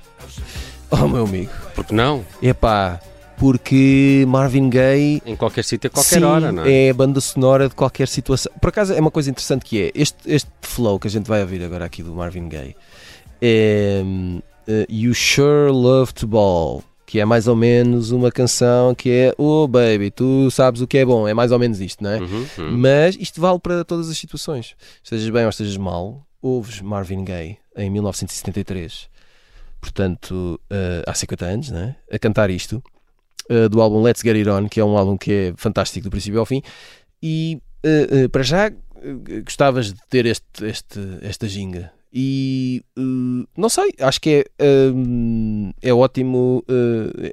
Oh, 0.91 1.07
meu 1.07 1.23
amigo. 1.23 1.51
Porque 1.73 1.93
não? 1.93 2.23
Epá, 2.39 2.99
porque 3.37 4.25
Marvin 4.27 4.69
Gaye... 4.69 5.21
Em 5.25 5.35
qualquer 5.35 5.63
sítio, 5.63 5.87
a 5.87 5.91
qualquer 5.91 6.19
sim, 6.19 6.23
hora, 6.23 6.51
não 6.51 6.63
é? 6.65 6.89
a 6.89 6.93
banda 6.93 7.19
sonora 7.19 7.67
de 7.67 7.75
qualquer 7.75 8.07
situação. 8.07 8.51
Por 8.61 8.69
acaso 8.69 8.93
é 8.93 8.99
uma 8.99 9.11
coisa 9.11 9.29
interessante 9.29 9.65
que 9.65 9.81
é, 9.81 9.91
este, 9.95 10.17
este 10.25 10.49
flow 10.61 10.99
que 10.99 11.07
a 11.07 11.11
gente 11.11 11.27
vai 11.27 11.41
ouvir 11.41 11.63
agora 11.63 11.85
aqui 11.85 12.03
do 12.03 12.13
Marvin 12.13 12.47
Gaye 12.47 12.75
é 13.41 14.03
eh, 14.67 14.85
You 14.89 15.13
Sure 15.13 15.71
Love 15.71 16.13
to 16.13 16.27
Ball, 16.27 16.83
que 17.05 17.19
é 17.19 17.25
mais 17.25 17.47
ou 17.47 17.55
menos 17.55 18.11
uma 18.11 18.31
canção 18.31 18.95
que 18.95 19.09
é 19.09 19.33
Oh 19.37 19.67
baby, 19.67 20.09
tu 20.09 20.49
sabes 20.49 20.81
o 20.81 20.87
que 20.87 20.97
é 20.97 21.05
bom, 21.05 21.27
é 21.27 21.33
mais 21.33 21.51
ou 21.51 21.59
menos 21.59 21.81
isto, 21.81 22.03
não 22.03 22.11
é? 22.11 22.19
Uhum, 22.19 22.45
uhum. 22.57 22.77
Mas 22.77 23.17
isto 23.19 23.41
vale 23.41 23.59
para 23.59 23.83
todas 23.83 24.09
as 24.09 24.17
situações. 24.17 24.75
Estejas 25.03 25.29
bem 25.29 25.43
ou 25.43 25.49
estejas 25.49 25.77
mal, 25.77 26.25
ouves 26.41 26.81
Marvin 26.81 27.23
Gaye 27.25 27.57
em 27.75 27.89
1973, 27.89 29.09
portanto 29.81 30.59
eh, 30.69 31.03
há 31.05 31.13
50 31.13 31.45
anos, 31.45 31.71
não 31.71 31.79
é? 31.79 31.95
a 32.11 32.17
cantar 32.17 32.49
isto, 32.49 32.81
eh, 33.49 33.69
do 33.69 33.81
álbum 33.81 34.01
Let's 34.01 34.21
Get 34.21 34.35
It 34.35 34.49
On, 34.49 34.67
que 34.67 34.79
é 34.79 34.85
um 34.85 34.97
álbum 34.97 35.17
que 35.17 35.31
é 35.31 35.53
fantástico 35.57 36.05
do 36.05 36.11
princípio 36.11 36.39
ao 36.39 36.45
fim, 36.45 36.61
e 37.21 37.61
eh, 37.83 38.27
para 38.29 38.43
já 38.43 38.71
gostavas 39.45 39.93
de 39.93 39.99
ter 40.09 40.25
este, 40.25 40.65
este, 40.65 40.99
esta 41.21 41.47
ginga. 41.47 41.91
E 42.15 42.83
não 43.57 43.69
sei, 43.69 43.91
acho 43.99 44.21
que 44.21 44.45
é, 44.59 44.91
é 45.81 45.91
ótimo, 45.91 46.63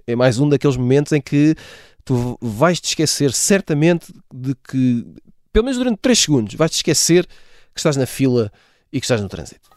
é 0.06 0.16
mais 0.16 0.40
um 0.40 0.48
daqueles 0.48 0.78
momentos 0.78 1.12
em 1.12 1.20
que 1.20 1.54
tu 2.02 2.38
vais 2.40 2.80
te 2.80 2.86
esquecer 2.86 3.30
certamente 3.32 4.12
de 4.34 4.54
que, 4.54 5.06
pelo 5.52 5.66
menos 5.66 5.78
durante 5.78 5.98
3 5.98 6.18
segundos, 6.18 6.54
vais 6.54 6.70
te 6.70 6.76
esquecer 6.76 7.26
que 7.26 7.78
estás 7.78 7.96
na 7.96 8.06
fila 8.06 8.50
e 8.90 8.98
que 8.98 9.04
estás 9.04 9.20
no 9.20 9.28
trânsito. 9.28 9.68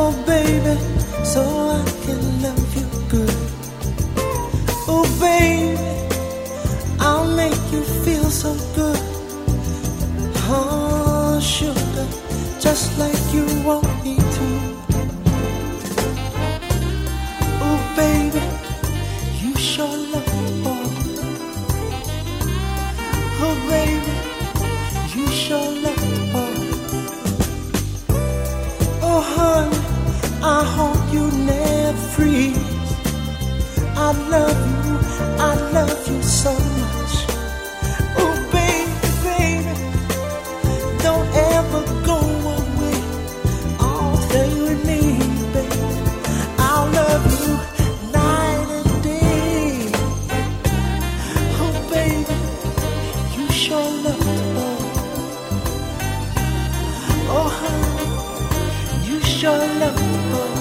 Oh, 0.00 0.12
baby, 0.26 0.76
so 1.24 1.42
I 1.42 1.82
can 2.04 2.20
love 2.44 2.76
you 2.76 2.86
good. 3.08 3.34
Oh, 4.86 5.04
baby, 5.18 5.76
I'll 7.00 7.26
make 7.34 7.60
you 7.72 7.82
feel 8.04 8.30
so 8.30 8.54
good. 8.76 9.00
Oh, 10.50 11.40
sugar, 11.42 12.06
just 12.60 12.96
like 12.96 13.34
you. 13.34 13.47
I 34.08 34.12
love 34.30 34.60
you, 34.86 34.96
I 35.38 35.54
love 35.76 36.08
you 36.08 36.22
so 36.22 36.52
much. 36.80 37.14
Oh, 38.16 38.34
baby, 38.56 39.10
baby, 39.26 39.74
don't 41.04 41.28
ever 41.52 41.82
go 42.06 42.18
away. 42.56 42.98
Oh, 43.78 44.16
stay 44.30 44.48
with 44.62 44.80
me, 44.86 45.00
baby. 45.52 45.90
I'll 46.58 46.88
love 46.90 47.24
you 47.38 47.52
night 48.10 48.68
and 48.78 49.02
day. 49.02 49.92
Oh, 51.60 51.76
baby, 51.92 52.36
you 53.36 53.44
sure 53.52 53.90
love 54.06 54.24
boy. 54.54 54.80
Oh, 57.36 57.48
honey, 57.60 59.06
you 59.06 59.20
sure 59.20 59.66
love 59.82 59.96
the 59.96 60.57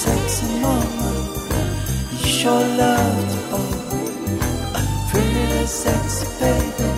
sexy 0.00 0.46
mama. 0.62 1.10
You 2.10 2.26
sure 2.26 2.66
love 2.80 3.20
the 3.30 3.38
ball. 3.50 3.72
Pretty 5.10 5.66
sexy 5.66 6.26
baby. 6.40 6.89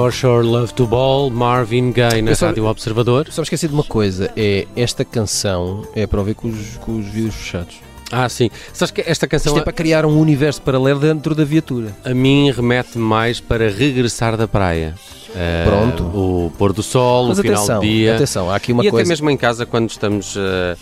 Your 0.00 0.12
Sure 0.12 0.42
Love 0.42 0.72
to 0.74 0.86
Ball, 0.86 1.28
Marvin 1.28 1.92
Gaye 1.92 2.22
na 2.22 2.34
só- 2.34 2.46
Rádio 2.46 2.64
Observador. 2.64 3.26
Só 3.30 3.42
me 3.42 3.44
esqueci 3.44 3.68
de 3.68 3.74
uma 3.74 3.84
coisa: 3.84 4.30
é 4.34 4.66
esta 4.74 5.04
canção 5.04 5.86
é 5.94 6.06
para 6.06 6.18
ouvir 6.20 6.34
com 6.34 6.48
os, 6.48 6.78
com 6.78 6.98
os 6.98 7.06
vidros 7.06 7.34
fechados. 7.34 7.76
Ah, 8.10 8.26
sim. 8.28 8.50
Sabes 8.72 8.90
que 8.90 9.02
esta 9.06 9.28
canção 9.28 9.52
Isto 9.52 9.60
é 9.60 9.62
para 9.64 9.72
criar 9.74 10.04
um 10.06 10.18
universo 10.18 10.62
paralelo 10.62 10.98
dentro 10.98 11.34
da 11.34 11.44
viatura. 11.44 11.94
a 12.02 12.14
mim 12.14 12.50
remete 12.50 12.96
mais 12.98 13.40
para 13.40 13.68
regressar 13.70 14.36
da 14.38 14.48
praia. 14.48 14.94
Eh, 15.36 15.64
Pronto. 15.64 16.02
O 16.04 16.52
pôr 16.58 16.72
do 16.72 16.82
sol, 16.82 17.28
Mas 17.28 17.38
o 17.38 17.42
final 17.42 17.58
atenção, 17.58 17.80
do 17.80 17.86
dia. 17.86 18.14
atenção, 18.16 18.50
há 18.50 18.56
aqui 18.56 18.72
uma 18.72 18.82
e 18.84 18.90
coisa- 18.90 19.02
até 19.04 19.08
mesmo 19.08 19.30
em 19.30 19.36
casa, 19.36 19.64
quando 19.66 19.88
estamos 19.90 20.34
eh, 20.36 20.76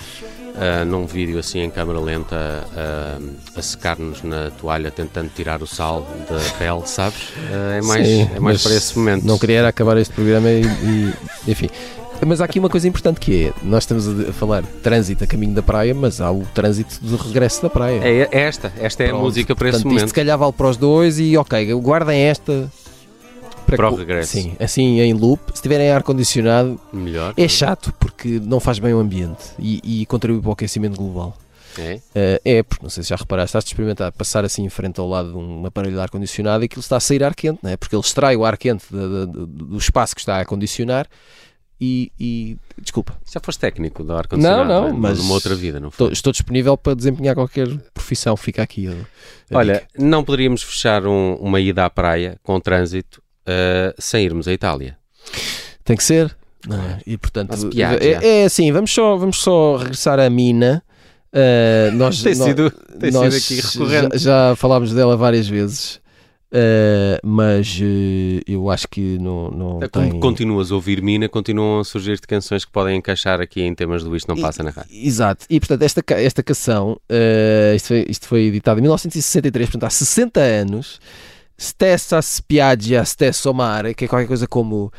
eh, 0.61 0.85
num 0.85 1.07
vídeo 1.07 1.39
assim 1.39 1.61
em 1.61 1.71
câmera 1.71 2.01
lenta 2.01 2.65
eh, 2.77 3.19
a 3.57 3.63
secar-nos 3.63 4.23
na 4.23 4.51
toalha, 4.51 4.91
tentando 4.91 5.31
tirar 5.35 5.63
o 5.63 5.67
sal 5.67 6.07
da 6.29 6.39
pele, 6.59 6.83
sabes? 6.87 7.33
Eh, 7.51 7.79
é 7.79 7.83
mais, 7.87 8.07
Sim, 8.07 8.31
é 8.35 8.41
mais 8.41 8.63
para 8.63 8.75
esse 8.75 8.99
momento. 8.99 9.25
Não 9.25 9.39
queria 9.39 9.59
era 9.61 9.69
acabar 9.69 9.97
este 9.99 10.13
programa 10.15 10.51
e, 10.51 10.63
e- 10.65 11.15
enfim. 11.51 11.69
Mas 12.27 12.41
há 12.41 12.47
aqui 12.47 12.59
uma 12.59 12.69
coisa 12.69 12.89
importante 12.89 13.21
que 13.21 13.45
é, 13.45 13.53
nós 13.63 13.85
estamos 13.85 14.09
a 14.29 14.33
falar 14.33 14.63
de 14.63 14.69
trânsito 14.83 15.23
a 15.23 15.27
caminho 15.27 15.55
da 15.55 15.63
praia, 15.63 15.95
mas 15.95 16.21
há 16.21 16.31
o 16.33 16.43
trânsito 16.53 16.99
de 17.01 17.15
regresso 17.15 17.63
da 17.63 17.71
praia. 17.71 18.01
É, 18.03 18.29
é 18.33 18.41
esta, 18.41 18.73
esta 18.81 19.05
é 19.05 19.07
a 19.07 19.09
Pronto, 19.11 19.23
música 19.23 19.55
para 19.55 19.69
esse 19.69 19.77
portanto, 19.77 19.93
Isto 19.93 19.95
momento. 19.95 20.09
se 20.09 20.15
calhar 20.15 20.37
vale 20.37 20.53
para 20.53 20.67
os 20.69 20.77
dois 20.77 21.21
e 21.21 21.37
ok, 21.37 21.73
guardem 21.75 22.23
esta 22.23 22.69
Para 23.77 23.89
o 23.89 23.93
que- 23.93 23.99
regresso. 24.01 24.33
Sim, 24.33 24.57
assim 24.59 25.01
em 25.01 25.13
loop. 25.13 25.41
Se 25.55 25.63
tiverem 25.63 25.91
ar-condicionado, 25.91 26.81
Melhor. 26.93 27.35
é 27.37 27.47
chato 27.49 27.93
porque 27.99 28.41
não 28.43 28.61
faz 28.61 28.79
bem 28.79 28.95
o 28.95 28.99
ambiente 28.99 29.45
e, 29.59 29.81
e 30.03 30.07
contribui 30.07 30.41
para 30.41 30.51
o 30.51 30.53
aquecimento 30.53 30.97
global. 30.97 31.37
É? 31.79 32.01
Eh, 32.15 32.41
é, 32.45 32.63
porque 32.65 32.83
não 32.83 32.91
sei 32.91 33.05
se 33.05 33.11
já 33.11 33.17
reparaste, 33.17 33.51
estás 33.51 33.65
a 33.65 33.69
experimentar 33.69 34.11
passar 34.11 34.45
assim 34.45 34.65
em 34.65 34.69
frente 34.69 34.99
ao 34.99 35.09
lado 35.09 35.31
de 35.31 35.37
um 35.37 35.65
aparelho 35.65 35.95
de 35.95 36.01
ar-condicionado 36.01 36.65
e 36.65 36.67
aquilo 36.67 36.81
está 36.81 36.97
a 36.97 37.01
sair 37.01 37.23
ar 37.23 37.37
quente, 37.37 37.61
não 37.63 37.71
é? 37.71 37.77
porque 37.77 37.95
ele 37.95 38.03
extrai 38.03 38.35
o 38.35 38.45
ar 38.45 38.57
quente 38.57 38.85
da- 38.91 39.07
da- 39.07 39.25
do, 39.27 39.47
do 39.47 39.77
espaço 39.79 40.13
que 40.13 40.21
está 40.21 40.41
a 40.41 40.45
condicionar 40.45 41.07
e, 41.81 42.11
e- 42.19 42.57
desculpa. 42.83 43.17
Já 43.33 43.39
foste 43.41 43.61
técnico 43.61 44.03
do 44.03 44.09
Não, 44.09 44.19
ar-condicionado? 44.19 44.69
não, 44.69 44.89
é? 44.89 44.93
mas 44.93 45.19
Numa 45.19 45.35
outra 45.35 45.55
vida, 45.55 45.79
não 45.79 45.93
foi? 45.93 46.11
estou 46.13 46.33
disponível 46.33 46.77
para 46.77 46.95
desempenhar 46.97 47.37
qualquer 47.37 47.69
profissão, 47.95 48.37
fica 48.37 48.61
aqui. 48.61 48.89
a- 48.89 49.55
a 49.55 49.59
Olha, 49.59 49.75
dica. 49.75 49.87
não 49.97 50.25
poderíamos 50.25 50.63
fechar 50.65 51.07
um- 51.07 51.35
uma 51.37 51.61
ida 51.61 51.85
à 51.85 51.91
praia 51.91 52.41
com 52.43 52.59
trânsito 52.59 53.23
eh, 53.49 53.95
sem 53.99 54.25
irmos 54.25 54.47
à 54.47 54.53
Itália. 54.53 54.97
tem 55.85 55.97
que 55.97 56.05
ser. 56.05 56.37
é? 56.71 56.99
E 57.07 57.17
portanto, 57.17 57.55
é, 58.01 58.41
é 58.43 58.45
assim, 58.45 58.71
vamos 58.71 58.93
só, 58.93 59.17
vamos 59.17 59.41
só 59.43 59.77
regressar 59.77 60.21
à 60.21 60.29
mina. 60.29 60.83
Eh, 61.33 61.91
nós, 61.97 62.23
Tem 62.23 62.35
sido- 62.35 62.71
tem 63.01 63.11
sido 63.13 63.23
nós 63.23 63.35
aqui 63.35 63.61
recorrente. 63.61 64.19
Já, 64.19 64.49
já 64.51 64.57
falámos 64.57 64.93
dela 64.93 65.17
várias 65.17 65.47
vezes, 65.49 66.01
eh, 66.51 67.21
mas 67.23 67.79
eh, 67.83 68.41
eu 68.47 68.71
acho 68.71 68.89
que 68.89 69.19
não, 69.19 69.51
não 69.51 69.83
É 69.83 69.89
Como 69.89 70.11
tem. 70.11 70.21
continuas 70.21 70.73
a 70.73 70.75
ouvir 70.75 71.03
Mina, 71.03 71.29
continuam 71.29 71.81
a 71.81 71.85
surgir-te 71.85 72.27
canções 72.27 72.65
que 72.65 72.73
podem 72.73 72.97
encaixar 72.97 73.41
aqui 73.41 73.61
em 73.63 73.75
temas 73.75 74.03
do 74.03 74.17
Isto 74.17 74.35
Não 74.35 74.41
Passa 74.41 74.63
na 74.63 74.71
Rádio. 74.71 74.91
Exato, 74.93 75.45
e 75.51 75.61
portanto, 75.61 75.83
esta, 75.83 76.03
esta 76.15 76.43
canção, 76.43 76.99
isto, 77.77 77.89
foi, 77.89 78.07
isto 78.09 78.27
foi 78.27 78.41
editado 78.45 78.81
em 78.81 78.83
1963, 78.83 79.69
portanto, 79.71 79.85
há 79.85 79.91
60 79.91 80.41
anos. 80.41 80.99
Stessa 81.61 82.23
spiaggia, 82.23 83.05
stesso 83.05 83.53
mare, 83.53 83.95
que 83.95 84.05
é 84.05 84.09
qualquer 84.09 84.29
coisa 84.29 84.47
como 84.47 84.93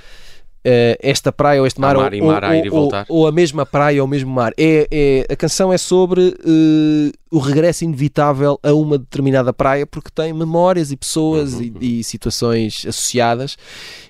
esta 1.01 1.31
praia 1.31 1.61
ou 1.61 1.67
este 1.67 1.79
mar, 1.79 1.95
mar, 1.95 2.13
ou, 2.13 2.25
mar 2.25 2.43
ou, 2.71 2.83
ou, 2.83 2.91
ou, 3.07 3.27
a 3.27 3.31
mesma 3.31 3.65
praia 3.65 4.01
ou 4.01 4.07
o 4.07 4.09
mesmo 4.09 4.29
mar. 4.29 4.53
É, 4.57 4.87
é 4.91 5.33
a 5.33 5.35
canção 5.35 5.71
é 5.71 5.77
sobre 5.77 6.21
uh, 6.21 7.11
o 7.31 7.39
regresso 7.39 7.83
inevitável 7.83 8.59
a 8.61 8.73
uma 8.73 8.97
determinada 8.97 9.53
praia 9.53 9.87
porque 9.87 10.09
tem 10.13 10.33
memórias 10.33 10.91
e 10.91 10.97
pessoas 10.97 11.53
uhum. 11.53 11.71
e, 11.79 11.99
e, 11.99 12.03
situações 12.03 12.85
associadas. 12.87 13.57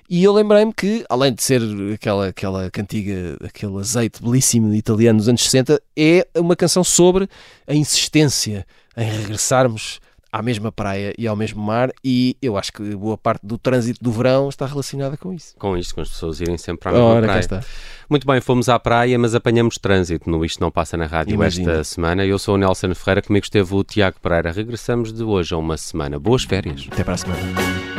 E 0.08 0.24
eu 0.24 0.32
lembrei-me 0.32 0.72
que, 0.72 1.04
além 1.08 1.32
de 1.32 1.42
ser 1.42 1.62
aquela, 1.94 2.28
aquela 2.28 2.70
cantiga, 2.70 3.36
aquele 3.44 3.78
azeite 3.78 4.20
belíssimo 4.22 4.74
italiano 4.74 5.18
dos 5.18 5.28
anos 5.28 5.44
60, 5.44 5.80
é 5.96 6.26
uma 6.36 6.56
canção 6.56 6.82
sobre 6.82 7.28
a 7.66 7.74
insistência 7.74 8.66
em 8.96 9.08
regressarmos 9.08 10.00
à 10.32 10.42
mesma 10.42 10.70
praia 10.70 11.12
e 11.18 11.26
ao 11.26 11.36
mesmo 11.36 11.62
mar 11.62 11.90
e 12.04 12.36
eu 12.40 12.56
acho 12.56 12.72
que 12.72 12.94
boa 12.94 13.16
parte 13.16 13.44
do 13.44 13.58
trânsito 13.58 14.02
do 14.02 14.12
verão 14.12 14.48
está 14.48 14.66
relacionada 14.66 15.16
com 15.16 15.32
isso. 15.32 15.54
Com 15.58 15.76
isto, 15.76 15.94
com 15.94 16.00
as 16.00 16.08
pessoas 16.08 16.40
irem 16.40 16.56
sempre 16.58 16.88
à 16.88 16.92
mesma 16.92 17.06
Ora, 17.06 17.26
praia. 17.26 17.40
Está. 17.40 17.60
Muito 18.08 18.26
bem, 18.26 18.40
fomos 18.40 18.68
à 18.68 18.78
praia, 18.78 19.18
mas 19.18 19.34
apanhamos 19.34 19.78
trânsito 19.78 20.28
no 20.28 20.44
Isto 20.44 20.60
Não 20.60 20.70
Passa 20.70 20.96
na 20.96 21.06
Rádio 21.06 21.34
Imagina. 21.34 21.72
esta 21.72 21.84
semana. 21.84 22.24
Eu 22.24 22.38
sou 22.38 22.54
o 22.54 22.58
Nelson 22.58 22.94
Ferreira, 22.94 23.22
comigo 23.22 23.44
esteve 23.44 23.74
o 23.74 23.84
Tiago 23.84 24.16
Pereira. 24.20 24.52
Regressamos 24.52 25.12
de 25.12 25.22
hoje 25.22 25.54
a 25.54 25.58
uma 25.58 25.76
semana. 25.76 26.18
Boas 26.18 26.44
férias. 26.44 26.88
Até 26.90 27.04
para 27.04 27.14
a 27.14 27.16
semana. 27.16 27.89